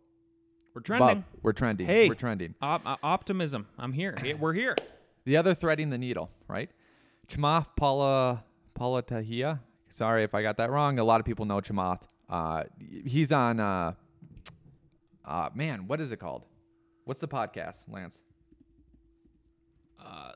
We're 0.74 0.80
trending. 0.80 1.24
we're 1.42 1.52
trending. 1.52 1.86
Hey. 1.86 2.08
We're 2.08 2.14
trending. 2.14 2.54
Op- 2.60 2.84
uh, 2.84 2.96
optimism. 3.02 3.66
I'm 3.78 3.92
here. 3.92 4.16
We're 4.40 4.52
here. 4.52 4.74
The 5.24 5.36
other 5.36 5.54
threading 5.54 5.90
the 5.90 5.98
needle, 5.98 6.30
right? 6.48 6.68
Chamath 7.28 7.68
Paula 7.76 8.44
Palatahia. 8.78 9.60
Sorry 9.88 10.24
if 10.24 10.34
I 10.34 10.42
got 10.42 10.56
that 10.56 10.70
wrong. 10.70 10.98
A 10.98 11.04
lot 11.04 11.20
of 11.20 11.26
people 11.26 11.44
know 11.46 11.60
Chamath. 11.60 12.00
Uh, 12.28 12.64
he's 13.06 13.32
on. 13.32 13.60
Uh, 13.60 13.92
uh, 15.24 15.48
man, 15.54 15.86
what 15.86 16.00
is 16.00 16.10
it 16.12 16.18
called? 16.18 16.42
What's 17.04 17.20
the 17.20 17.28
podcast, 17.28 17.84
Lance? 17.88 18.20
Uh, 20.04 20.32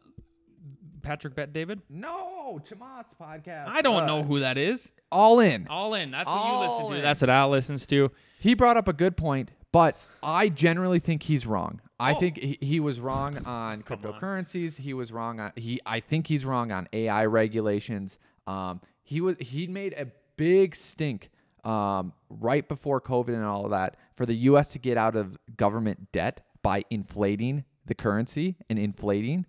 Patrick 1.02 1.34
Bet 1.34 1.52
David? 1.52 1.82
No, 1.90 2.60
Chamath's 2.64 3.14
podcast. 3.20 3.68
I 3.68 3.82
don't 3.82 4.04
Uh, 4.04 4.06
know 4.06 4.22
who 4.22 4.40
that 4.40 4.56
is. 4.56 4.90
All 5.10 5.40
in. 5.40 5.66
All 5.68 5.94
in. 5.94 6.10
That's 6.10 6.26
what 6.26 6.34
you 6.34 6.40
All 6.40 6.60
listen 6.62 6.90
to. 6.90 6.96
in. 6.96 7.02
That's 7.02 7.20
what 7.20 7.30
Al 7.30 7.50
listens 7.50 7.86
to. 7.86 8.10
He 8.38 8.54
brought 8.54 8.76
up 8.76 8.88
a 8.88 8.92
good 8.92 9.16
point, 9.16 9.50
but 9.72 9.96
I 10.22 10.48
generally 10.48 10.98
think 10.98 11.24
he's 11.24 11.46
wrong. 11.46 11.80
I 12.00 12.14
Oh. 12.14 12.20
think 12.20 12.38
he, 12.38 12.58
he 12.60 12.80
was 12.80 13.00
wrong 13.00 13.38
on 13.38 13.46
on. 13.46 13.82
cryptocurrencies. 13.82 14.76
He 14.76 14.94
was 14.94 15.12
wrong 15.12 15.40
on 15.40 15.52
he. 15.56 15.80
I 15.84 16.00
think 16.00 16.26
he's 16.28 16.44
wrong 16.44 16.70
on 16.72 16.88
AI 16.92 17.26
regulations. 17.26 18.18
Um, 18.46 18.80
he 19.02 19.20
was 19.20 19.36
he 19.40 19.66
made 19.66 19.94
a 19.94 20.06
big 20.36 20.74
stink 20.76 21.30
um, 21.64 22.12
right 22.30 22.66
before 22.68 23.00
COVID 23.00 23.28
and 23.34 23.44
all 23.44 23.64
of 23.64 23.70
that 23.72 23.96
for 24.14 24.24
the 24.26 24.34
U.S. 24.34 24.72
to 24.72 24.78
get 24.78 24.96
out 24.96 25.16
of 25.16 25.36
government 25.56 26.12
debt 26.12 26.40
by 26.62 26.82
inflating 26.90 27.64
the 27.86 27.94
currency 27.94 28.56
and 28.70 28.78
inflating, 28.78 29.44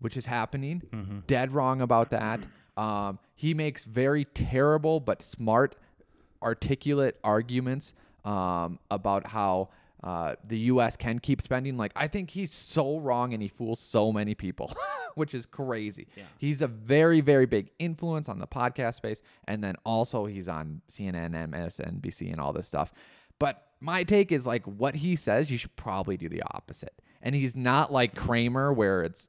which 0.00 0.16
is 0.16 0.26
happening. 0.26 0.82
Mm-hmm. 0.92 1.18
Dead 1.26 1.52
wrong 1.52 1.82
about 1.82 2.10
that. 2.10 2.40
Um, 2.76 3.18
he 3.34 3.54
makes 3.54 3.84
very 3.84 4.24
terrible 4.24 4.98
but 5.00 5.20
smart 5.22 5.76
articulate 6.42 7.18
arguments 7.24 7.92
um, 8.24 8.78
about 8.90 9.26
how 9.26 9.68
uh, 10.02 10.36
the 10.46 10.58
U.S. 10.58 10.96
can 10.96 11.18
keep 11.18 11.40
spending. 11.42 11.76
Like 11.76 11.92
I 11.96 12.08
think 12.08 12.30
he's 12.30 12.52
so 12.52 12.98
wrong 12.98 13.32
and 13.32 13.42
he 13.42 13.48
fools 13.48 13.80
so 13.80 14.12
many 14.12 14.34
people 14.34 14.72
which 15.18 15.34
is 15.34 15.44
crazy. 15.44 16.06
Yeah. 16.16 16.22
He's 16.38 16.62
a 16.62 16.68
very, 16.68 17.20
very 17.20 17.44
big 17.44 17.70
influence 17.78 18.28
on 18.28 18.38
the 18.38 18.46
podcast 18.46 18.94
space. 18.94 19.20
And 19.46 19.62
then 19.62 19.74
also 19.84 20.24
he's 20.24 20.48
on 20.48 20.80
CNN, 20.88 21.32
MSNBC, 21.50 22.30
and 22.32 22.40
all 22.40 22.52
this 22.52 22.66
stuff. 22.66 22.92
But 23.38 23.66
my 23.80 24.04
take 24.04 24.32
is 24.32 24.46
like 24.46 24.64
what 24.64 24.94
he 24.94 25.16
says, 25.16 25.50
you 25.50 25.58
should 25.58 25.76
probably 25.76 26.16
do 26.16 26.28
the 26.28 26.42
opposite. 26.54 26.94
And 27.20 27.34
he's 27.34 27.56
not 27.56 27.92
like 27.92 28.14
Cramer 28.14 28.72
where 28.72 29.02
it's 29.02 29.28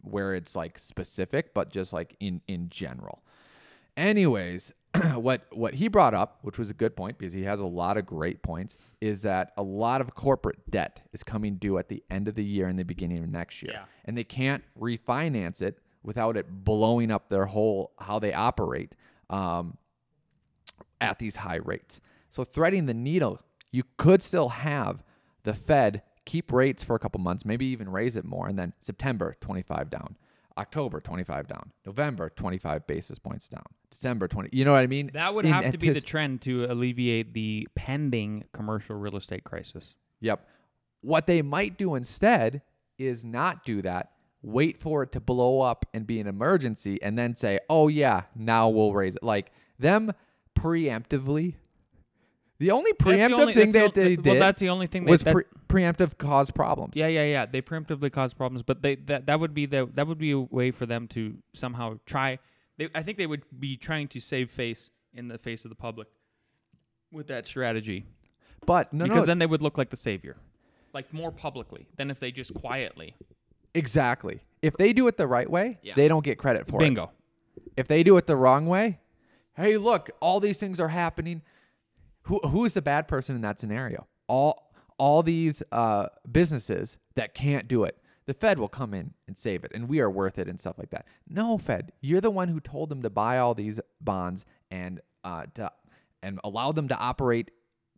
where 0.00 0.34
it's 0.34 0.56
like 0.56 0.78
specific, 0.78 1.52
but 1.52 1.70
just 1.70 1.92
like 1.92 2.16
in 2.20 2.40
in 2.46 2.68
general. 2.70 3.22
Anyways, 3.96 4.72
what 5.14 5.46
what 5.52 5.74
he 5.74 5.88
brought 5.88 6.12
up, 6.14 6.38
which 6.42 6.58
was 6.58 6.70
a 6.70 6.74
good 6.74 6.94
point 6.94 7.16
because 7.18 7.32
he 7.32 7.44
has 7.44 7.60
a 7.60 7.66
lot 7.66 7.96
of 7.96 8.04
great 8.06 8.42
points, 8.42 8.76
is 9.00 9.22
that 9.22 9.52
a 9.56 9.62
lot 9.62 10.00
of 10.00 10.14
corporate 10.14 10.58
debt 10.70 11.00
is 11.12 11.22
coming 11.22 11.56
due 11.56 11.78
at 11.78 11.88
the 11.88 12.02
end 12.10 12.28
of 12.28 12.34
the 12.34 12.44
year 12.44 12.66
and 12.68 12.78
the 12.78 12.84
beginning 12.84 13.18
of 13.22 13.28
next 13.30 13.62
year, 13.62 13.72
Yeah. 13.74 13.84
and 14.04 14.16
they 14.18 14.24
can't 14.24 14.62
refinance 14.78 15.62
it 15.62 15.78
without 16.02 16.36
it 16.36 16.46
blowing 16.64 17.10
up 17.10 17.28
their 17.28 17.46
whole 17.46 17.92
how 17.98 18.18
they 18.18 18.32
operate 18.34 18.94
um, 19.30 19.78
at 21.00 21.18
these 21.18 21.36
high 21.36 21.56
rates. 21.64 22.00
So 22.28 22.44
threading 22.44 22.86
the 22.86 22.94
needle, 22.94 23.40
you 23.70 23.84
could 23.96 24.22
still 24.22 24.50
have 24.50 25.02
the 25.44 25.54
Fed 25.54 26.02
keep 26.24 26.52
rates 26.52 26.82
for 26.82 26.94
a 26.94 26.98
couple 26.98 27.20
months, 27.20 27.44
maybe 27.44 27.66
even 27.66 27.88
raise 27.88 28.16
it 28.16 28.24
more, 28.24 28.46
and 28.46 28.58
then 28.58 28.72
September 28.80 29.36
25 29.40 29.90
down, 29.90 30.16
October 30.58 31.00
25 31.00 31.48
down, 31.48 31.72
November 31.86 32.30
25 32.30 32.86
basis 32.86 33.18
points 33.18 33.48
down, 33.48 33.64
December 33.90 34.28
20. 34.28 34.50
You 34.52 34.64
know 34.64 34.72
what 34.72 34.82
I 34.82 34.86
mean? 34.86 35.10
That 35.14 35.34
would 35.34 35.44
In 35.44 35.52
have 35.52 35.70
to 35.72 35.78
be 35.78 35.90
the 35.90 36.00
trend 36.00 36.42
to 36.42 36.64
alleviate 36.64 37.32
the 37.32 37.68
pending 37.74 38.44
commercial 38.52 38.96
real 38.96 39.16
estate 39.16 39.44
crisis. 39.44 39.94
Yep. 40.20 40.46
What 41.00 41.26
they 41.26 41.42
might 41.42 41.78
do 41.78 41.94
instead 41.94 42.62
is 42.98 43.24
not 43.24 43.64
do 43.64 43.82
that. 43.82 44.12
Wait 44.42 44.78
for 44.78 45.02
it 45.02 45.12
to 45.12 45.20
blow 45.20 45.60
up 45.60 45.86
and 45.94 46.06
be 46.06 46.20
an 46.20 46.26
emergency, 46.26 47.00
and 47.02 47.16
then 47.16 47.36
say, 47.36 47.58
"Oh 47.70 47.88
yeah, 47.88 48.22
now 48.34 48.68
we'll 48.68 48.92
raise 48.92 49.16
it." 49.16 49.22
Like 49.22 49.52
them 49.78 50.12
preemptively. 50.58 51.54
The 52.62 52.70
only 52.70 52.92
That's 52.92 53.04
the 53.04 53.10
preemptive 53.10 53.40
only- 53.40 53.54
thing 53.54 53.72
that 53.72 53.94
the 53.94 54.00
they 54.00 54.16
did 54.16 54.24
Well, 54.26 54.38
that's 54.38 54.60
the 54.60 54.68
only 54.68 54.86
thing 54.86 55.04
they, 55.04 55.10
was 55.10 55.22
that, 55.22 55.34
pre- 55.34 55.44
preemptive 55.68 56.16
cause 56.16 56.52
problems. 56.52 56.96
Yeah, 56.96 57.08
yeah, 57.08 57.24
yeah. 57.24 57.44
They 57.44 57.60
preemptively 57.60 58.12
cause 58.12 58.32
problems, 58.34 58.62
but 58.62 58.82
they 58.82 58.94
that 59.10 59.26
that 59.26 59.40
would 59.40 59.52
be 59.52 59.66
the 59.66 59.88
that 59.94 60.06
would 60.06 60.18
be 60.18 60.30
a 60.30 60.38
way 60.38 60.70
for 60.70 60.86
them 60.86 61.08
to 61.08 61.34
somehow 61.54 61.98
try. 62.06 62.38
They, 62.78 62.88
I 62.94 63.02
think 63.02 63.18
they 63.18 63.26
would 63.26 63.42
be 63.58 63.76
trying 63.76 64.06
to 64.08 64.20
save 64.20 64.48
face 64.52 64.90
in 65.12 65.26
the 65.26 65.38
face 65.38 65.64
of 65.64 65.70
the 65.70 65.74
public 65.74 66.06
with 67.10 67.26
that 67.26 67.48
strategy, 67.48 68.06
But 68.64 68.92
no, 68.92 69.06
because 69.06 69.22
no, 69.22 69.26
then 69.26 69.38
they 69.40 69.46
would 69.46 69.60
look 69.60 69.76
like 69.76 69.90
the 69.90 69.96
savior, 69.96 70.36
like 70.94 71.12
more 71.12 71.32
publicly 71.32 71.88
than 71.96 72.10
if 72.12 72.20
they 72.20 72.30
just 72.30 72.54
quietly. 72.54 73.16
exactly. 73.74 74.40
If 74.62 74.76
they 74.76 74.92
do 74.92 75.08
it 75.08 75.16
the 75.16 75.26
right 75.26 75.50
way, 75.50 75.78
Yeah. 75.82 75.94
they 75.96 76.06
don't 76.06 76.24
get 76.24 76.38
credit 76.38 76.68
for 76.68 76.76
it. 76.76 76.84
Bingo. 76.84 77.10
If 77.76 77.88
they 77.88 78.04
do 78.04 78.16
it 78.18 78.26
the 78.28 78.36
wrong 78.36 78.66
way, 78.66 79.00
hey, 79.56 79.76
look, 79.78 80.10
all 80.20 80.38
these 80.38 80.58
things 80.60 80.78
are 80.78 80.88
happening. 80.88 81.42
Who 82.24 82.38
who 82.38 82.64
is 82.64 82.74
the 82.74 82.82
bad 82.82 83.08
person 83.08 83.34
in 83.34 83.42
that 83.42 83.58
scenario? 83.58 84.06
All 84.28 84.72
all 84.98 85.22
these 85.22 85.62
uh, 85.72 86.06
businesses 86.30 86.98
that 87.14 87.34
can't 87.34 87.66
do 87.66 87.84
it. 87.84 87.98
The 88.26 88.34
Fed 88.34 88.58
will 88.58 88.68
come 88.68 88.94
in 88.94 89.14
and 89.26 89.36
save 89.36 89.64
it, 89.64 89.72
and 89.74 89.88
we 89.88 89.98
are 89.98 90.08
worth 90.08 90.38
it 90.38 90.46
and 90.46 90.60
stuff 90.60 90.78
like 90.78 90.90
that. 90.90 91.06
No, 91.28 91.58
Fed, 91.58 91.90
you're 92.00 92.20
the 92.20 92.30
one 92.30 92.46
who 92.46 92.60
told 92.60 92.88
them 92.88 93.02
to 93.02 93.10
buy 93.10 93.38
all 93.38 93.54
these 93.54 93.80
bonds 94.00 94.44
and 94.70 95.00
uh, 95.24 95.46
to 95.54 95.72
and 96.22 96.38
allow 96.44 96.70
them 96.70 96.86
to 96.88 96.96
operate 96.96 97.50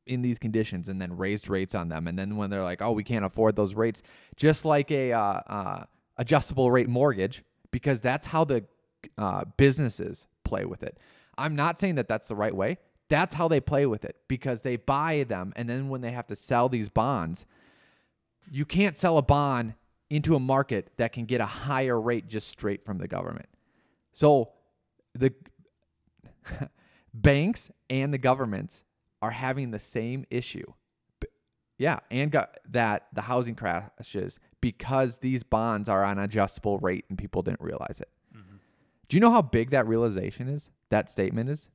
in 0.06 0.22
these 0.22 0.38
conditions, 0.38 0.88
and 0.88 1.00
then 1.00 1.16
raised 1.16 1.48
rates 1.48 1.74
on 1.74 1.88
them. 1.88 2.06
And 2.06 2.18
then 2.18 2.36
when 2.36 2.50
they're 2.50 2.62
like, 2.62 2.80
"Oh, 2.80 2.92
we 2.92 3.04
can't 3.04 3.24
afford 3.24 3.56
those 3.56 3.74
rates," 3.74 4.02
just 4.36 4.64
like 4.64 4.90
a 4.90 5.12
uh, 5.12 5.40
uh, 5.46 5.84
adjustable 6.16 6.70
rate 6.70 6.88
mortgage, 6.88 7.42
because 7.70 8.00
that's 8.00 8.26
how 8.26 8.44
the 8.44 8.64
uh, 9.18 9.44
businesses 9.56 10.26
play 10.42 10.64
with 10.64 10.82
it. 10.82 10.98
I'm 11.36 11.56
not 11.56 11.78
saying 11.78 11.96
that 11.96 12.08
that's 12.08 12.28
the 12.28 12.36
right 12.36 12.54
way. 12.54 12.78
That's 13.08 13.34
how 13.34 13.48
they 13.48 13.60
play 13.60 13.86
with 13.86 14.04
it 14.04 14.16
because 14.28 14.62
they 14.62 14.76
buy 14.76 15.24
them, 15.24 15.52
and 15.56 15.68
then 15.68 15.88
when 15.88 16.00
they 16.00 16.12
have 16.12 16.26
to 16.28 16.36
sell 16.36 16.68
these 16.68 16.88
bonds, 16.88 17.46
you 18.50 18.64
can't 18.64 18.96
sell 18.96 19.18
a 19.18 19.22
bond 19.22 19.74
into 20.10 20.36
a 20.36 20.40
market 20.40 20.92
that 20.96 21.12
can 21.12 21.24
get 21.24 21.40
a 21.40 21.46
higher 21.46 22.00
rate 22.00 22.28
just 22.28 22.48
straight 22.48 22.84
from 22.84 22.98
the 22.98 23.08
government. 23.08 23.48
So 24.12 24.50
the 25.14 25.32
banks 27.14 27.70
and 27.90 28.12
the 28.12 28.18
governments 28.18 28.84
are 29.22 29.30
having 29.30 29.70
the 29.70 29.78
same 29.78 30.24
issue. 30.30 30.72
Yeah, 31.76 31.98
and 32.10 32.30
got 32.30 32.58
that 32.70 33.08
the 33.12 33.22
housing 33.22 33.56
crashes 33.56 34.38
because 34.60 35.18
these 35.18 35.42
bonds 35.42 35.88
are 35.88 36.04
on 36.04 36.18
adjustable 36.18 36.78
rate 36.78 37.04
and 37.08 37.18
people 37.18 37.42
didn't 37.42 37.60
realize 37.60 38.00
it. 38.00 38.08
Mm-hmm. 38.36 38.56
Do 39.08 39.16
you 39.16 39.20
know 39.20 39.30
how 39.30 39.42
big 39.42 39.70
that 39.70 39.88
realization 39.88 40.48
is? 40.48 40.70
That 40.90 41.10
statement 41.10 41.50
is? 41.50 41.68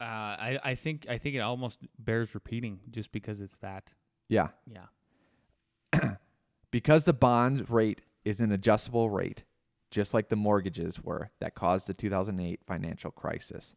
Uh, 0.00 0.04
I 0.04 0.58
I 0.64 0.74
think 0.74 1.06
I 1.08 1.18
think 1.18 1.36
it 1.36 1.40
almost 1.40 1.80
bears 1.98 2.34
repeating 2.34 2.80
just 2.90 3.12
because 3.12 3.40
it's 3.40 3.56
that. 3.56 3.84
Yeah. 4.28 4.48
Yeah. 4.66 6.12
because 6.70 7.04
the 7.04 7.12
bond 7.12 7.68
rate 7.68 8.02
is 8.24 8.40
an 8.40 8.52
adjustable 8.52 9.10
rate, 9.10 9.44
just 9.90 10.14
like 10.14 10.28
the 10.28 10.36
mortgages 10.36 11.02
were 11.02 11.30
that 11.40 11.54
caused 11.54 11.86
the 11.86 11.94
2008 11.94 12.60
financial 12.66 13.10
crisis. 13.10 13.74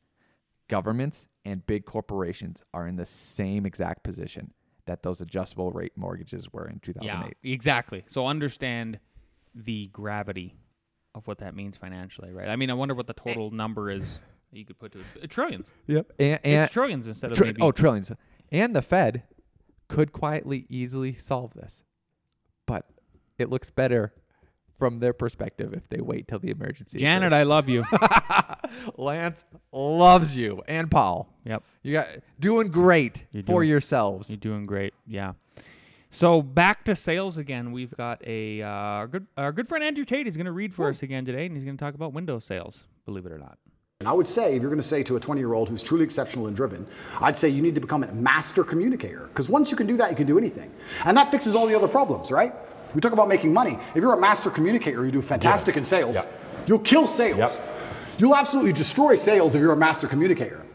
Governments 0.70 1.28
and 1.44 1.66
big 1.66 1.86
corporations 1.86 2.62
are 2.74 2.88
in 2.88 2.96
the 2.96 3.06
same 3.06 3.66
exact 3.66 4.04
position 4.04 4.54
that 4.86 5.04
those 5.04 5.22
adjustable 5.22 5.72
rate 5.72 5.94
mortgages 5.96 6.52
were 6.52 6.68
in 6.68 6.80
2008. 6.80 7.36
Yeah, 7.42 7.54
exactly. 7.54 8.04
So 8.10 8.28
understand 8.28 9.00
the 9.56 9.88
gravity 9.88 10.56
of 11.16 11.28
what 11.28 11.40
that 11.40 11.56
means 11.56 11.78
financially, 11.78 12.32
right? 12.32 12.50
I 12.50 12.56
mean, 12.56 12.70
I 12.70 12.74
wonder 12.74 12.96
what 12.96 13.08
the 13.08 13.14
total 13.14 13.52
number 13.52 13.92
is 13.92 14.04
you 14.54 14.66
could 14.66 14.80
put 14.80 14.92
to 14.94 15.00
it. 15.22 15.30
Trillions. 15.30 15.66
Yep. 15.88 16.12
And, 16.20 16.40
and 16.44 16.64
it's 16.64 16.74
trillions 16.74 17.08
instead 17.08 17.32
of 17.32 17.38
tri- 17.38 17.48
maybe. 17.48 17.62
oh, 17.62 17.72
trillions. 17.72 18.12
And 18.52 18.76
the 18.76 18.82
Fed 18.82 19.24
could 19.88 20.12
quietly, 20.12 20.66
easily 20.70 21.16
solve 21.16 21.54
this, 21.54 21.84
but 22.66 22.90
it 23.38 23.50
looks 23.50 23.72
better 23.72 24.14
from 24.78 25.00
their 25.00 25.14
perspective 25.14 25.74
if 25.74 25.88
they 25.90 26.02
wait 26.02 26.28
till 26.28 26.40
the 26.40 26.50
emergency. 26.50 27.00
Janet, 27.00 27.28
occurs. 27.28 27.40
I 27.40 27.44
love 27.44 27.70
you. 27.70 27.86
Lance 28.98 29.46
loves 29.72 30.36
you 30.36 30.62
and 30.68 30.90
Paul. 30.90 31.30
yep. 31.46 31.64
You 31.84 31.94
got 31.94 32.08
doing 32.40 32.70
great 32.70 33.26
You're 33.32 33.44
for 33.44 33.64
yourselves. 33.64 34.30
You're 34.30 34.38
doing 34.38 34.66
great. 34.66 34.94
Yeah. 35.06 35.34
So 36.10 36.42
back 36.42 36.84
to 36.86 36.96
sales 36.96 37.38
again. 37.38 37.72
We've 37.72 37.96
got 37.96 38.22
a 38.26 38.62
uh, 38.62 38.68
our 38.68 39.08
good 39.08 39.28
our 39.36 39.52
good 39.52 39.68
friend 39.68 39.84
Andrew 39.84 40.06
Tate 40.06 40.28
is 40.28 40.38
going 40.38 40.46
to 40.46 40.52
read 40.52 40.74
for 40.74 40.90
us 40.90 41.02
again 41.02 41.26
today, 41.26 41.48
and 41.48 41.56
he's 41.56 41.64
going 41.64 41.76
to 41.76 41.84
talk 41.84 41.96
about 41.96 42.14
window 42.14 42.40
sales. 42.40 42.82
Believe 43.06 43.26
it 43.26 43.32
or 43.32 43.40
not. 43.40 43.58
And 44.04 44.10
I 44.10 44.12
would 44.12 44.28
say, 44.28 44.58
if 44.58 44.62
you're 44.62 44.70
going 44.70 44.82
to 44.82 44.86
say 44.86 45.02
to 45.04 45.16
a 45.16 45.20
20 45.20 45.40
year 45.40 45.54
old 45.54 45.70
who's 45.70 45.82
truly 45.82 46.04
exceptional 46.04 46.48
and 46.48 46.56
driven, 46.58 46.86
I'd 47.22 47.38
say 47.38 47.48
you 47.48 47.62
need 47.62 47.74
to 47.76 47.80
become 47.80 48.04
a 48.04 48.12
master 48.12 48.66
communicator. 48.66 49.28
Because 49.28 49.48
once 49.48 49.72
you 49.72 49.78
can 49.78 49.88
do 49.88 49.96
that, 49.96 50.10
you 50.10 50.18
can 50.18 50.28
do 50.28 50.38
anything. 50.38 50.70
And 51.06 51.16
that 51.16 51.32
fixes 51.32 51.56
all 51.56 51.66
the 51.66 51.74
other 51.74 51.88
problems, 51.88 52.30
right? 52.30 52.54
We 52.94 53.00
talk 53.00 53.14
about 53.14 53.30
making 53.30 53.54
money. 53.54 53.80
If 53.96 54.02
you're 54.02 54.14
a 54.14 54.20
master 54.20 54.50
communicator, 54.50 55.06
you 55.06 55.12
do 55.14 55.22
fantastic 55.22 55.78
in 55.78 55.86
sales, 55.86 56.18
you'll 56.68 56.80
kill 56.80 57.08
sales. 57.08 57.62
You'll 58.18 58.36
absolutely 58.36 58.74
destroy 58.74 59.16
sales 59.16 59.56
if 59.56 59.62
you're 59.62 59.72
a 59.72 59.78
master 59.78 60.10
communicator. 60.10 60.66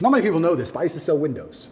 Not 0.00 0.10
many 0.10 0.24
people 0.24 0.40
know 0.40 0.56
this, 0.56 0.72
but 0.72 0.80
I 0.80 0.82
used 0.82 0.96
to 0.96 1.00
sell 1.00 1.16
Windows. 1.16 1.70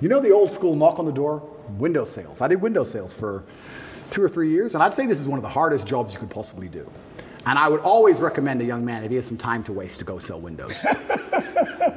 You 0.00 0.08
know 0.08 0.18
the 0.18 0.32
old 0.32 0.50
school 0.50 0.74
knock 0.74 0.98
on 0.98 1.06
the 1.06 1.12
door? 1.12 1.48
Windows 1.78 2.10
sales. 2.10 2.40
I 2.40 2.48
did 2.48 2.60
window 2.60 2.82
sales 2.82 3.14
for 3.14 3.44
two 4.10 4.20
or 4.20 4.28
three 4.28 4.50
years, 4.50 4.74
and 4.74 4.82
I'd 4.82 4.94
say 4.94 5.06
this 5.06 5.20
is 5.20 5.28
one 5.28 5.38
of 5.38 5.44
the 5.44 5.48
hardest 5.48 5.86
jobs 5.86 6.12
you 6.12 6.18
could 6.18 6.30
possibly 6.30 6.68
do. 6.68 6.90
And 7.46 7.58
I 7.58 7.68
would 7.68 7.80
always 7.80 8.20
recommend 8.20 8.60
a 8.60 8.64
young 8.64 8.84
man, 8.84 9.02
if 9.02 9.10
he 9.10 9.16
has 9.16 9.26
some 9.26 9.36
time 9.36 9.64
to 9.64 9.72
waste, 9.72 9.98
to 9.98 10.04
go 10.04 10.18
sell 10.18 10.40
Windows. 10.40 10.84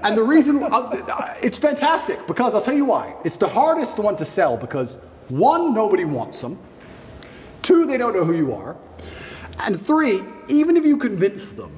and 0.03 0.17
the 0.17 0.23
reason, 0.23 0.63
uh, 0.63 1.35
it's 1.41 1.59
fantastic, 1.59 2.25
because 2.25 2.55
I'll 2.55 2.61
tell 2.61 2.73
you 2.73 2.85
why. 2.85 3.15
It's 3.23 3.37
the 3.37 3.47
hardest 3.47 3.99
one 3.99 4.15
to 4.17 4.25
sell 4.25 4.57
because, 4.57 4.97
one, 5.29 5.73
nobody 5.73 6.05
wants 6.05 6.41
them. 6.41 6.57
Two, 7.61 7.85
they 7.85 7.97
don't 7.97 8.13
know 8.13 8.25
who 8.25 8.35
you 8.35 8.53
are. 8.53 8.75
And 9.65 9.79
three, 9.79 10.19
even 10.47 10.77
if 10.77 10.85
you 10.85 10.97
convince 10.97 11.51
them 11.51 11.71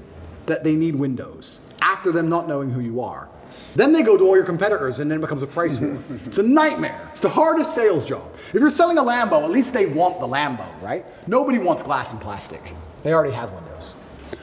that 0.46 0.64
they 0.64 0.76
need 0.76 0.96
Windows 0.96 1.62
after 1.82 2.12
them 2.12 2.30
not 2.30 2.48
knowing 2.48 2.72
who 2.72 2.82
you 2.82 3.02
are, 3.02 3.30
then 3.78 3.94
they 3.94 4.02
go 4.02 4.18
to 4.18 4.26
all 4.26 4.36
your 4.36 4.46
competitors 4.46 5.00
and 5.00 5.10
then 5.10 5.20
it 5.20 5.22
becomes 5.22 5.44
a 5.44 5.48
price 5.48 5.80
war. 5.80 6.02
it's 6.26 6.40
a 6.40 6.44
nightmare. 6.44 7.10
It's 7.12 7.22
the 7.22 7.30
hardest 7.30 7.76
sales 7.76 8.04
job. 8.04 8.28
If 8.50 8.56
you're 8.56 8.72
selling 8.72 8.98
a 8.98 9.04
Lambo, 9.04 9.44
at 9.44 9.52
least 9.52 9.72
they 9.72 9.86
want 9.86 10.20
the 10.20 10.28
Lambo, 10.28 10.66
right? 10.82 11.06
Nobody 11.28 11.60
wants 11.60 11.84
glass 11.84 12.12
and 12.12 12.20
plastic. 12.20 12.62
They 13.04 13.14
already 13.14 13.36
have 13.36 13.54
Windows. 13.54 13.96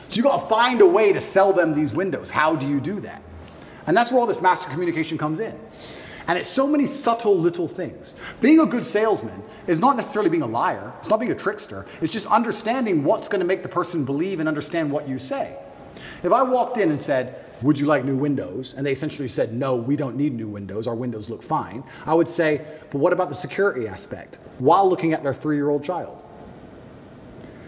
So 0.09 0.17
you 0.17 0.23
gotta 0.23 0.47
find 0.47 0.81
a 0.81 0.87
way 0.87 1.13
to 1.13 1.21
sell 1.21 1.53
them 1.53 1.75
these 1.75 1.93
windows. 1.93 2.31
How 2.31 2.55
do 2.55 2.69
you 2.69 2.81
do 2.81 3.01
that? 3.01 3.21
And 3.89 3.97
that's 3.97 4.13
where 4.13 4.21
all 4.21 4.27
this 4.27 4.41
master 4.41 4.71
communication 4.71 5.19
comes 5.19 5.41
in. 5.41 5.59
And 6.29 6.39
it's 6.39 6.49
so 6.49 6.67
many 6.69 6.87
subtle 6.87 7.37
little 7.37 7.67
things. 7.67 8.15
Being 8.41 8.61
a 8.61 8.67
good 8.67 8.85
salesman 8.85 9.43
is 9.67 9.81
not 9.81 9.97
necessarily 9.97 10.31
being 10.31 10.43
a 10.43 10.47
liar, 10.47 10.93
it's 11.01 11.11
not 11.11 11.19
being 11.19 11.33
a 11.33 11.35
trickster, 11.35 11.87
it's 12.01 12.13
just 12.13 12.27
understanding 12.29 13.03
what's 13.03 13.29
going 13.29 13.41
to 13.41 13.47
make 13.47 13.63
the 13.63 13.69
person 13.69 14.05
believe 14.05 14.39
and 14.39 14.49
understand 14.49 14.91
what 14.91 15.09
you 15.09 15.19
say. 15.19 15.57
If 16.23 16.33
I 16.33 16.43
walked 16.43 16.79
in 16.79 16.91
and 16.91 17.01
said, 17.01 17.44
Would 17.63 17.79
you 17.79 17.87
like 17.87 18.05
new 18.05 18.17
windows? 18.17 18.75
And 18.75 18.85
they 18.87 18.93
essentially 18.93 19.29
said, 19.29 19.53
No, 19.53 19.77
we 19.77 19.97
don't 19.97 20.17
need 20.17 20.35
new 20.35 20.49
windows, 20.49 20.87
our 20.87 20.95
windows 20.95 21.31
look 21.31 21.43
fine, 21.43 21.85
I 22.07 22.15
would 22.15 22.29
say, 22.29 22.61
But 22.91 22.99
what 22.99 23.13
about 23.13 23.29
the 23.29 23.35
security 23.35 23.89
aspect? 23.89 24.39
While 24.59 24.89
looking 24.89 25.13
at 25.13 25.23
their 25.23 25.35
three 25.35 25.57
year 25.57 25.71
old 25.71 25.85
child. 25.85 26.23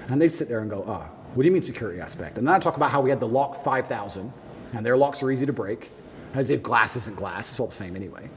And 0.08 0.20
they'd 0.20 0.28
sit 0.28 0.48
there 0.48 0.60
and 0.60 0.70
go, 0.70 0.84
ah, 0.86 1.08
what 1.34 1.42
do 1.42 1.48
you 1.48 1.52
mean 1.52 1.62
security 1.62 2.00
aspect? 2.00 2.38
And 2.38 2.46
then 2.46 2.54
I 2.54 2.58
talk 2.58 2.76
about 2.76 2.90
how 2.90 3.00
we 3.00 3.10
had 3.10 3.20
the 3.20 3.28
lock 3.28 3.62
5000, 3.62 4.32
and 4.72 4.86
their 4.86 4.96
locks 4.96 5.22
are 5.22 5.30
easy 5.30 5.46
to 5.46 5.52
break, 5.52 5.90
as 6.34 6.50
if 6.50 6.62
glass 6.62 6.96
isn't 6.96 7.16
glass, 7.16 7.50
it's 7.50 7.60
all 7.60 7.66
the 7.66 7.72
same 7.72 7.96
anyway. 7.96 8.30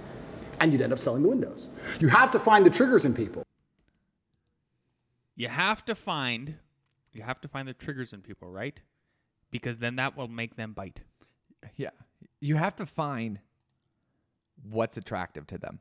And 0.60 0.72
you'd 0.72 0.82
end 0.82 0.92
up 0.92 1.00
selling 1.00 1.24
the 1.24 1.30
windows. 1.30 1.70
You 2.00 2.10
have 2.10 2.32
to 2.32 2.40
find 2.40 2.66
the 2.66 2.70
triggers 2.70 3.06
in 3.06 3.14
people. 3.14 3.44
You 5.36 5.48
have 5.48 5.86
to 5.86 5.96
find 5.96 6.56
you 7.12 7.24
have 7.24 7.42
to 7.42 7.48
find 7.48 7.68
the 7.68 7.74
triggers 7.74 8.14
in 8.14 8.22
people, 8.22 8.52
right? 8.52 8.80
Because 9.52 9.80
then 9.80 9.96
that 9.96 10.16
will 10.16 10.28
make 10.28 10.56
them 10.56 10.74
bite. 10.74 11.02
Yeah. 11.76 11.90
You 12.40 12.56
have 12.56 12.76
to 12.78 12.86
find 12.86 13.40
what's 14.64 14.98
attractive 14.98 15.48
to 15.48 15.58
them. 15.58 15.80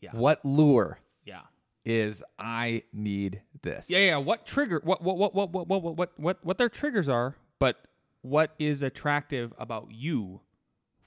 Yeah. 0.00 0.10
What 0.12 0.44
lure 0.44 0.98
Yeah. 1.24 1.42
is 1.84 2.22
I 2.38 2.82
need 2.92 3.42
this. 3.62 3.88
Yeah, 3.90 3.98
yeah. 3.98 4.16
What 4.16 4.46
trigger? 4.46 4.80
What 4.84 5.02
what 5.02 5.16
what 5.16 5.34
what 5.34 5.50
what 5.52 5.68
what 5.68 5.96
what 5.96 6.10
what 6.18 6.38
what 6.44 6.58
their 6.58 6.68
triggers 6.68 7.08
are, 7.08 7.36
but 7.58 7.76
what 8.22 8.54
is 8.58 8.82
attractive 8.82 9.52
about 9.58 9.88
you 9.90 10.40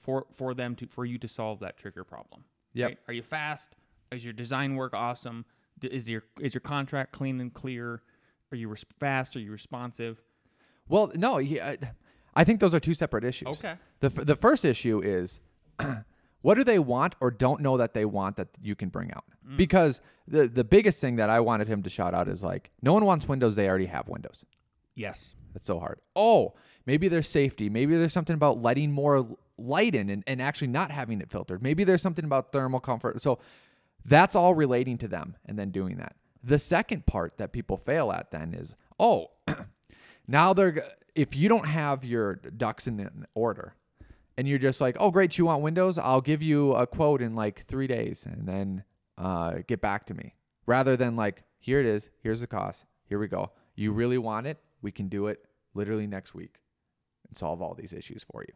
for 0.00 0.26
for 0.34 0.54
them 0.54 0.74
to 0.76 0.86
for 0.86 1.04
you 1.04 1.18
to 1.18 1.28
solve 1.28 1.60
that 1.60 1.76
trigger 1.76 2.04
problem? 2.04 2.44
Yeah. 2.72 2.86
right? 2.86 2.98
Are 3.08 3.14
you 3.14 3.22
fast? 3.22 3.74
Is 4.12 4.24
your 4.24 4.32
design 4.32 4.76
work 4.76 4.94
awesome? 4.94 5.44
Is 5.82 6.08
your 6.08 6.22
is 6.40 6.54
your 6.54 6.60
contract 6.62 7.12
clean 7.12 7.40
and 7.40 7.52
clear? 7.52 8.02
Are 8.52 8.56
you 8.56 8.68
res- 8.68 8.84
fast? 8.98 9.36
Are 9.36 9.40
you 9.40 9.50
responsive? 9.52 10.22
Well, 10.88 11.10
no, 11.16 11.38
yeah, 11.38 11.74
I 12.36 12.44
think 12.44 12.60
those 12.60 12.74
are 12.74 12.80
two 12.80 12.94
separate 12.94 13.24
issues. 13.24 13.48
Okay. 13.58 13.74
The 14.00 14.06
f- 14.06 14.26
the 14.26 14.36
first 14.36 14.64
issue 14.64 15.00
is 15.02 15.40
what 16.42 16.54
do 16.54 16.64
they 16.64 16.78
want 16.78 17.16
or 17.20 17.30
don't 17.30 17.60
know 17.60 17.76
that 17.76 17.94
they 17.94 18.04
want 18.04 18.36
that 18.36 18.48
you 18.62 18.74
can 18.74 18.88
bring 18.88 19.10
out? 19.12 19.24
Mm. 19.48 19.56
Because 19.56 20.00
the 20.28 20.46
the 20.46 20.64
biggest 20.64 21.00
thing 21.00 21.16
that 21.16 21.30
I 21.30 21.40
wanted 21.40 21.66
him 21.68 21.82
to 21.82 21.90
shout 21.90 22.14
out 22.14 22.28
is 22.28 22.44
like 22.44 22.70
no 22.82 22.92
one 22.92 23.04
wants 23.04 23.26
windows 23.26 23.56
they 23.56 23.68
already 23.68 23.86
have 23.86 24.08
windows. 24.08 24.44
Yes. 24.94 25.34
That's 25.52 25.66
so 25.66 25.78
hard. 25.80 26.00
Oh, 26.14 26.54
maybe 26.84 27.08
there's 27.08 27.28
safety. 27.28 27.70
Maybe 27.70 27.96
there's 27.96 28.12
something 28.12 28.34
about 28.34 28.60
letting 28.60 28.92
more 28.92 29.26
light 29.58 29.94
in 29.94 30.10
and, 30.10 30.22
and 30.26 30.42
actually 30.42 30.68
not 30.68 30.90
having 30.90 31.20
it 31.20 31.30
filtered. 31.30 31.62
Maybe 31.62 31.84
there's 31.84 32.02
something 32.02 32.24
about 32.24 32.52
thermal 32.52 32.80
comfort. 32.80 33.22
So 33.22 33.38
that's 34.04 34.34
all 34.36 34.54
relating 34.54 34.98
to 34.98 35.08
them 35.08 35.36
and 35.46 35.58
then 35.58 35.70
doing 35.70 35.96
that. 35.96 36.16
The 36.44 36.58
second 36.58 37.06
part 37.06 37.38
that 37.38 37.52
people 37.52 37.76
fail 37.76 38.12
at 38.12 38.30
then 38.30 38.54
is, 38.54 38.76
oh, 39.00 39.30
now 40.28 40.52
they're, 40.52 40.84
if 41.16 41.34
you 41.34 41.48
don't 41.48 41.66
have 41.66 42.04
your 42.04 42.34
ducks 42.34 42.86
in 42.86 43.26
order 43.34 43.74
and 44.36 44.46
you're 44.46 44.58
just 44.58 44.80
like, 44.80 44.96
oh, 45.00 45.10
great, 45.10 45.36
you 45.38 45.46
want 45.46 45.62
windows? 45.62 45.98
I'll 45.98 46.20
give 46.20 46.42
you 46.42 46.74
a 46.74 46.86
quote 46.86 47.22
in 47.22 47.34
like 47.34 47.64
three 47.66 47.86
days 47.86 48.26
and 48.26 48.46
then 48.46 48.84
uh, 49.18 49.58
get 49.66 49.80
back 49.80 50.06
to 50.06 50.14
me. 50.14 50.34
Rather 50.66 50.96
than 50.96 51.16
like, 51.16 51.42
here 51.58 51.80
it 51.80 51.86
is, 51.86 52.10
here's 52.22 52.42
the 52.42 52.46
cost, 52.46 52.84
here 53.06 53.18
we 53.18 53.28
go. 53.28 53.50
You 53.74 53.92
really 53.92 54.18
want 54.18 54.46
it? 54.46 54.58
We 54.82 54.92
can 54.92 55.08
do 55.08 55.26
it 55.26 55.44
literally 55.74 56.06
next 56.06 56.34
week 56.34 56.60
and 57.26 57.36
solve 57.36 57.62
all 57.62 57.74
these 57.74 57.92
issues 57.92 58.24
for 58.30 58.42
you. 58.42 58.54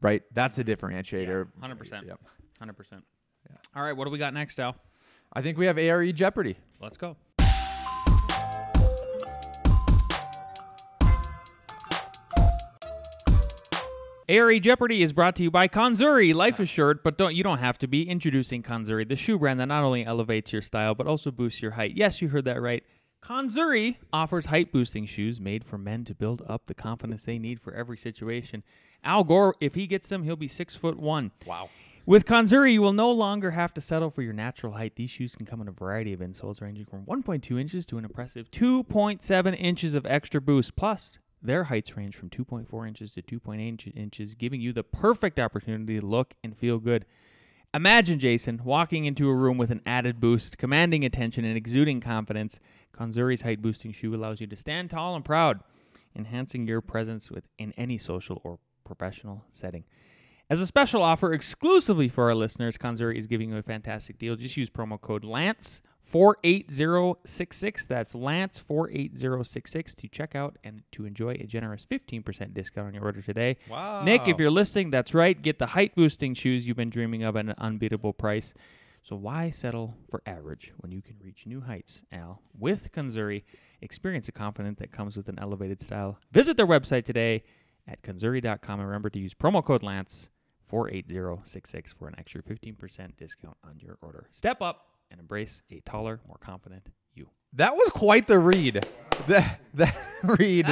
Right? 0.00 0.22
That's 0.32 0.56
the 0.56 0.64
differentiator. 0.64 1.48
Hundred 1.60 1.78
percent. 1.78 2.06
Yep. 2.06 2.20
Hundred 2.58 2.74
percent. 2.74 3.04
Yeah. 3.48 3.56
All 3.74 3.82
right. 3.82 3.96
What 3.96 4.04
do 4.04 4.10
we 4.10 4.18
got 4.18 4.34
next, 4.34 4.60
Al? 4.60 4.76
I 5.32 5.42
think 5.42 5.58
we 5.58 5.66
have 5.66 5.78
ARE 5.78 6.12
Jeopardy. 6.12 6.56
Let's 6.80 6.96
go. 6.96 7.16
ARE 14.28 14.58
Jeopardy 14.58 15.04
is 15.04 15.12
brought 15.12 15.36
to 15.36 15.44
you 15.44 15.52
by 15.52 15.68
Kanzuri. 15.68 16.34
Life 16.34 16.58
is 16.58 16.68
short, 16.68 17.04
but 17.04 17.16
don't 17.16 17.36
you 17.36 17.44
don't 17.44 17.58
have 17.58 17.78
to 17.78 17.86
be. 17.86 18.08
Introducing 18.08 18.60
Kanzuri, 18.60 19.08
the 19.08 19.14
shoe 19.14 19.38
brand 19.38 19.60
that 19.60 19.66
not 19.66 19.84
only 19.84 20.04
elevates 20.04 20.52
your 20.52 20.62
style 20.62 20.96
but 20.96 21.06
also 21.06 21.30
boosts 21.30 21.62
your 21.62 21.72
height. 21.72 21.92
Yes, 21.94 22.20
you 22.20 22.28
heard 22.28 22.44
that 22.46 22.60
right. 22.60 22.82
Kanzuri 23.22 23.98
offers 24.12 24.46
height 24.46 24.72
boosting 24.72 25.06
shoes 25.06 25.40
made 25.40 25.64
for 25.64 25.78
men 25.78 26.04
to 26.04 26.14
build 26.14 26.42
up 26.48 26.66
the 26.66 26.74
confidence 26.74 27.22
they 27.22 27.38
need 27.38 27.60
for 27.60 27.72
every 27.72 27.96
situation. 27.96 28.64
Al 29.04 29.22
Gore, 29.22 29.54
if 29.60 29.76
he 29.76 29.86
gets 29.86 30.08
them, 30.08 30.24
he'll 30.24 30.34
be 30.34 30.48
six 30.48 30.74
foot 30.74 30.98
one. 30.98 31.30
Wow. 31.46 31.70
With 32.04 32.26
Kanzuri, 32.26 32.72
you 32.72 32.82
will 32.82 32.92
no 32.92 33.12
longer 33.12 33.52
have 33.52 33.74
to 33.74 33.80
settle 33.80 34.10
for 34.10 34.22
your 34.22 34.32
natural 34.32 34.72
height. 34.72 34.96
These 34.96 35.10
shoes 35.10 35.36
can 35.36 35.46
come 35.46 35.60
in 35.60 35.68
a 35.68 35.72
variety 35.72 36.12
of 36.12 36.18
insoles, 36.18 36.60
ranging 36.60 36.84
from 36.86 37.04
1.2 37.04 37.60
inches 37.60 37.86
to 37.86 37.98
an 37.98 38.04
impressive 38.04 38.50
2.7 38.50 39.56
inches 39.56 39.94
of 39.94 40.04
extra 40.06 40.40
boost. 40.40 40.74
Plus, 40.74 41.18
their 41.42 41.64
heights 41.64 41.96
range 41.96 42.16
from 42.16 42.30
2.4 42.30 42.88
inches 42.88 43.12
to 43.12 43.22
2.8 43.22 43.96
inches, 43.96 44.34
giving 44.34 44.60
you 44.60 44.72
the 44.72 44.82
perfect 44.82 45.38
opportunity 45.38 46.00
to 46.00 46.06
look 46.06 46.34
and 46.42 46.56
feel 46.56 46.78
good. 46.78 47.04
Imagine 47.74 48.18
Jason 48.18 48.60
walking 48.64 49.04
into 49.04 49.28
a 49.28 49.34
room 49.34 49.58
with 49.58 49.70
an 49.70 49.82
added 49.84 50.18
boost, 50.18 50.56
commanding 50.56 51.04
attention 51.04 51.44
and 51.44 51.56
exuding 51.56 52.00
confidence. 52.00 52.58
Konzuri's 52.96 53.42
height 53.42 53.60
boosting 53.60 53.92
shoe 53.92 54.14
allows 54.14 54.40
you 54.40 54.46
to 54.46 54.56
stand 54.56 54.90
tall 54.90 55.14
and 55.14 55.24
proud, 55.24 55.60
enhancing 56.14 56.66
your 56.66 56.80
presence 56.80 57.30
with 57.30 57.44
in 57.58 57.72
any 57.76 57.98
social 57.98 58.40
or 58.44 58.58
professional 58.84 59.44
setting. 59.50 59.84
As 60.48 60.60
a 60.60 60.66
special 60.66 61.02
offer 61.02 61.32
exclusively 61.32 62.08
for 62.08 62.24
our 62.24 62.34
listeners, 62.34 62.78
Konzuri 62.78 63.18
is 63.18 63.26
giving 63.26 63.50
you 63.50 63.56
a 63.56 63.62
fantastic 63.62 64.16
deal. 64.16 64.36
Just 64.36 64.56
use 64.56 64.70
promo 64.70 65.00
code 65.00 65.24
LANCE. 65.24 65.82
48066 66.16 67.84
that's 67.84 68.14
lance 68.14 68.58
48066 68.58 69.94
to 69.96 70.08
check 70.08 70.34
out 70.34 70.56
and 70.64 70.82
to 70.92 71.04
enjoy 71.04 71.32
a 71.32 71.44
generous 71.44 71.84
15% 71.84 72.54
discount 72.54 72.86
on 72.88 72.94
your 72.94 73.04
order 73.04 73.20
today. 73.20 73.58
Wow. 73.68 74.02
nick 74.02 74.26
if 74.26 74.38
you're 74.38 74.50
listening 74.50 74.90
that's 74.90 75.12
right. 75.12 75.40
Get 75.40 75.58
the 75.58 75.66
height 75.66 75.94
boosting 75.94 76.32
shoes 76.32 76.66
you've 76.66 76.78
been 76.78 76.88
dreaming 76.88 77.22
of 77.22 77.36
at 77.36 77.44
an 77.44 77.54
unbeatable 77.58 78.14
price. 78.14 78.54
So 79.02 79.14
why 79.14 79.50
settle 79.50 79.94
for 80.08 80.22
average 80.24 80.72
when 80.78 80.90
you 80.90 81.02
can 81.02 81.16
reach 81.22 81.42
new 81.44 81.60
heights 81.60 82.00
al? 82.10 82.40
With 82.58 82.92
kanzuri 82.92 83.42
experience 83.82 84.26
a 84.26 84.32
confidence 84.32 84.78
that 84.78 84.92
comes 84.92 85.18
with 85.18 85.28
an 85.28 85.38
elevated 85.38 85.82
style. 85.82 86.18
Visit 86.32 86.56
their 86.56 86.66
website 86.66 87.04
today 87.04 87.44
at 87.86 88.00
kanzuri.com 88.00 88.80
and 88.80 88.88
remember 88.88 89.10
to 89.10 89.18
use 89.18 89.34
promo 89.34 89.62
code 89.62 89.82
lance 89.82 90.30
48066 90.70 91.92
for 91.92 92.08
an 92.08 92.14
extra 92.16 92.42
15% 92.42 93.18
discount 93.18 93.58
on 93.62 93.78
your 93.80 93.98
order. 94.00 94.28
Step 94.32 94.62
up 94.62 94.95
and 95.10 95.20
embrace 95.20 95.62
a 95.70 95.80
taller 95.80 96.20
more 96.26 96.38
confident 96.38 96.86
you 97.14 97.28
That 97.54 97.74
was 97.74 97.90
quite 97.90 98.26
the 98.26 98.38
read. 98.38 98.86
That, 99.28 99.60
that 99.74 99.96
read 100.22 100.66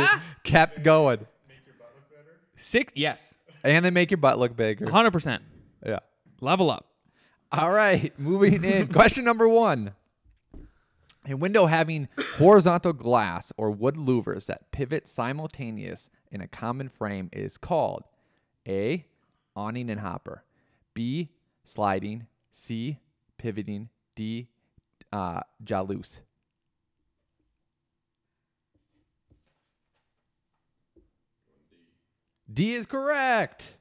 kept 0.45 0.83
going. 0.83 1.27
six 2.57 2.93
yes 2.97 3.23
And 3.63 3.85
they 3.85 3.91
make 3.91 4.11
your 4.11 4.19
butt 4.19 4.39
look 4.39 4.57
bigger. 4.57 4.87
100% 4.87 5.41
Yeah. 5.87 5.99
level 6.41 6.71
up 6.71 6.87
All 7.53 7.71
right, 7.71 8.13
moving 8.19 8.65
in. 8.65 8.87
Question 8.93 9.25
number 9.25 9.49
one. 9.49 9.93
A 11.27 11.35
window 11.35 11.65
having 11.67 12.09
horizontal 12.37 12.93
glass 12.93 13.51
or 13.57 13.71
wood 13.71 13.95
louvers 13.97 14.45
that 14.47 14.71
pivot 14.73 15.09
simultaneous 15.09 16.11
in 16.31 16.41
a 16.43 16.49
common 16.49 16.89
frame 16.91 17.31
is 17.33 17.57
called 17.57 18.05
A. 18.69 19.07
Awning 19.57 19.89
and 19.89 20.01
hopper. 20.01 20.45
B. 20.93 21.31
Sliding. 21.65 22.27
C. 22.53 22.99
Pivoting. 23.39 23.89
D. 24.15 24.49
Uh, 25.13 25.41
jalouse. 25.65 26.21
D 32.53 32.75
is 32.75 32.87
correct. 32.87 33.77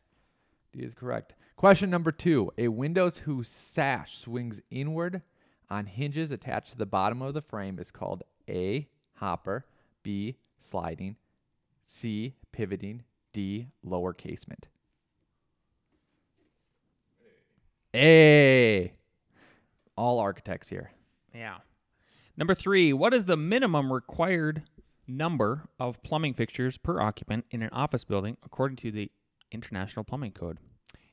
D 0.72 0.80
is 0.80 0.93
correct. 0.93 1.34
Question 1.56 1.89
number 1.89 2.12
two. 2.12 2.52
A 2.58 2.67
windows 2.69 3.19
whose 3.19 3.48
sash 3.48 4.17
swings 4.17 4.62
inward 4.72 5.22
on 5.69 5.86
hinges 5.86 6.32
attached 6.32 6.72
to 6.72 6.78
the 6.78 6.86
bottom 6.86 7.22
of 7.22 7.34
the 7.34 7.41
frame 7.41 7.80
is 7.80 7.91
called 7.91 8.24
A. 8.50 8.88
Hopper. 9.15 9.65
B. 10.02 10.38
Sliding. 10.60 11.15
C. 11.86 12.36
Pivoting. 12.52 13.04
D. 13.32 13.67
Lower 13.84 14.13
casement. 14.13 14.67
A. 17.96 18.91
All 19.95 20.19
architects 20.19 20.69
here. 20.69 20.91
Yeah. 21.34 21.58
Number 22.36 22.56
three, 22.56 22.93
what 22.93 23.13
is 23.13 23.25
the 23.25 23.38
minimum 23.38 23.91
required 23.93 24.63
number 25.08 25.69
of 25.79 26.01
plumbing 26.03 26.34
fixtures 26.34 26.77
per 26.77 26.99
occupant 26.99 27.45
in 27.51 27.62
an 27.62 27.69
office 27.71 28.03
building 28.03 28.38
according 28.43 28.77
to 28.77 28.91
the 28.91 29.12
International 29.51 30.03
Plumbing 30.03 30.32
Code? 30.32 30.58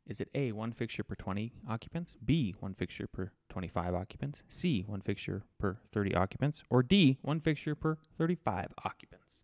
Is 0.06 0.20
it 0.20 0.28
A, 0.34 0.50
one 0.52 0.72
fixture 0.72 1.04
per 1.04 1.14
20 1.14 1.52
occupants, 1.68 2.16
B, 2.24 2.54
one 2.58 2.74
fixture 2.74 3.06
per 3.06 3.30
25 3.48 3.94
occupants, 3.94 4.42
C, 4.48 4.82
one 4.86 5.02
fixture 5.02 5.44
per 5.58 5.78
30 5.92 6.14
occupants, 6.14 6.62
or 6.68 6.82
D, 6.82 7.18
one 7.22 7.40
fixture 7.40 7.74
per 7.74 7.98
35 8.18 8.68
occupants? 8.84 9.42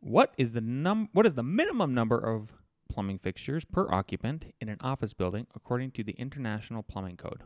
What 0.00 0.32
is 0.38 0.52
the 0.52 0.60
num 0.60 1.10
what 1.12 1.26
is 1.26 1.34
the 1.34 1.42
minimum 1.42 1.94
number 1.94 2.18
of 2.18 2.52
plumbing 2.92 3.18
fixtures 3.18 3.64
per 3.64 3.90
occupant 3.90 4.52
in 4.60 4.68
an 4.68 4.76
office 4.80 5.14
building 5.14 5.46
according 5.54 5.90
to 5.92 6.04
the 6.04 6.12
International 6.12 6.82
Plumbing 6.82 7.16
Code? 7.16 7.42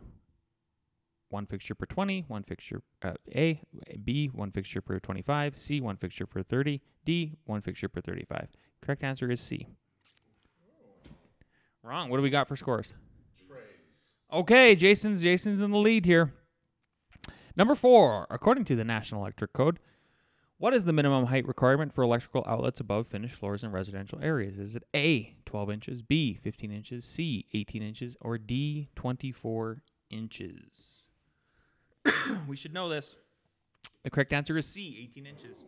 One 1.28 1.46
fixture 1.46 1.74
per 1.74 1.86
20, 1.86 2.24
one 2.28 2.42
fixture 2.42 2.82
uh, 3.02 3.14
A, 3.34 3.60
B, 4.04 4.26
one 4.26 4.50
fixture 4.50 4.80
per 4.80 4.98
25, 4.98 5.56
C, 5.56 5.80
one 5.80 5.96
fixture 5.96 6.26
per 6.26 6.42
30, 6.42 6.80
D, 7.04 7.36
one 7.44 7.60
fixture 7.60 7.88
per 7.88 8.00
35. 8.00 8.48
Correct 8.82 9.04
answer 9.04 9.30
is 9.30 9.40
C. 9.40 9.66
Wrong. 11.82 12.08
What 12.08 12.16
do 12.16 12.22
we 12.22 12.30
got 12.30 12.48
for 12.48 12.56
scores? 12.56 12.92
Okay, 14.32 14.74
Jason's 14.74 15.22
Jason's 15.22 15.60
in 15.60 15.70
the 15.70 15.78
lead 15.78 16.04
here. 16.04 16.32
Number 17.54 17.76
four, 17.76 18.26
according 18.28 18.64
to 18.66 18.76
the 18.76 18.84
National 18.84 19.22
Electric 19.22 19.52
Code, 19.52 19.78
what 20.58 20.72
is 20.74 20.84
the 20.84 20.92
minimum 20.92 21.26
height 21.26 21.46
requirement 21.46 21.92
for 21.94 22.02
electrical 22.02 22.44
outlets 22.46 22.80
above 22.80 23.06
finished 23.06 23.34
floors 23.36 23.62
in 23.62 23.72
residential 23.72 24.18
areas? 24.22 24.58
Is 24.58 24.76
it 24.76 24.84
A, 24.94 25.34
12 25.46 25.70
inches, 25.70 26.02
B, 26.02 26.38
15 26.42 26.72
inches, 26.72 27.04
C, 27.04 27.46
18 27.52 27.82
inches, 27.82 28.16
or 28.20 28.38
D, 28.38 28.88
24 28.96 29.82
inches? 30.10 31.04
we 32.48 32.56
should 32.56 32.72
know 32.72 32.88
this. 32.88 33.16
The 34.02 34.10
correct 34.10 34.32
answer 34.32 34.56
is 34.56 34.66
C, 34.66 35.08
18 35.10 35.26
inches. 35.26 35.58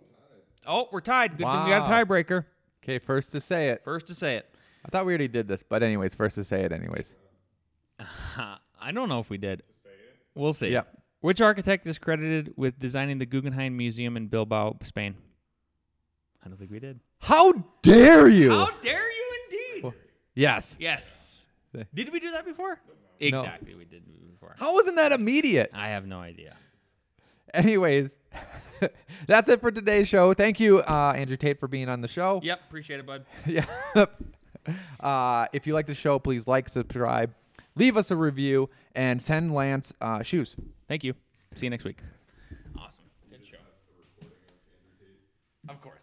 Oh, 0.67 0.89
we're 0.93 1.01
tied. 1.01 1.33
Good 1.33 1.47
thing 1.47 1.65
we 1.65 1.71
got 1.71 1.87
a 1.87 1.91
Wow. 1.91 2.05
tiebreaker. 2.05 2.45
Okay, 2.83 2.99
first 2.99 3.33
to 3.33 3.41
say 3.41 3.71
it. 3.71 3.83
First 3.85 4.07
to 4.09 4.15
say 4.15 4.37
it. 4.37 4.49
I 4.85 4.89
thought 4.91 5.05
we 5.07 5.13
already 5.13 5.29
did 5.29 5.49
this, 5.49 5.63
but 5.63 5.83
anyways, 5.83 6.15
first 6.15 6.37
to 6.37 6.45
say 6.45 6.63
it 6.63 6.73
anyways. 6.73 7.15
I 8.81 8.93
don't 8.93 9.09
know 9.09 9.19
if 9.21 9.29
we 9.29 9.39
did. 9.39 9.63
We'll 10.35 10.53
see. 10.53 10.69
Yeah. 10.69 10.83
Which 11.21 11.41
architect 11.41 11.87
is 11.87 11.99
credited 11.99 12.55
with 12.57 12.79
designing 12.79 13.19
the 13.19 13.27
Guggenheim 13.27 13.77
Museum 13.77 14.17
in 14.17 14.29
Bilbao, 14.29 14.79
Spain? 14.83 15.17
I 16.45 16.49
don't 16.49 16.59
think 16.59 16.71
we 16.71 16.79
did. 16.79 17.01
How 17.19 17.53
dare 17.83 18.29
you? 18.29 18.51
How 18.51 18.71
dare 18.81 19.11
you 19.11 19.39
indeed? 19.83 19.93
yes. 20.35 20.77
Yes. 20.79 21.47
Did 21.93 22.13
we 22.13 22.21
do 22.21 22.31
that 22.31 22.45
before? 22.45 22.81
Exactly, 23.21 23.75
we 23.75 23.85
did 23.85 24.05
before. 24.39 24.55
How 24.59 24.75
wasn't 24.75 24.97
that 24.97 25.13
immediate? 25.13 25.71
I 25.75 25.89
have 25.89 26.07
no 26.07 26.21
idea. 26.21 26.55
Anyways, 27.53 28.17
that's 29.27 29.49
it 29.49 29.61
for 29.61 29.71
today's 29.71 30.09
show. 30.09 30.35
Thank 30.35 30.61
you, 30.61 30.81
uh, 30.81 31.15
Andrew 31.17 31.37
Tate, 31.37 31.59
for 31.59 31.69
being 31.69 31.89
on 31.89 32.01
the 32.01 32.09
show. 32.09 32.41
Yep, 32.43 32.61
appreciate 32.69 33.01
it, 33.01 33.07
bud. 33.07 33.25
yeah. 33.47 33.65
uh, 35.01 35.47
if 35.53 35.67
you 35.67 35.75
like 35.75 35.87
the 35.87 35.95
show, 35.95 36.19
please 36.19 36.47
like, 36.47 36.69
subscribe, 36.69 37.33
leave 37.79 37.97
us 37.97 38.11
a 38.11 38.17
review, 38.17 38.69
and 38.95 39.23
send 39.23 39.55
Lance 39.55 39.95
uh, 40.01 40.23
shoes. 40.23 40.57
Thank 40.89 41.05
you. 41.05 41.15
See 41.55 41.67
you 41.67 41.71
next 41.71 41.85
week. 41.85 41.99
Awesome. 42.77 43.05
Good 43.31 43.47
show. 43.47 43.57
Of 45.69 45.81
course. 45.81 45.98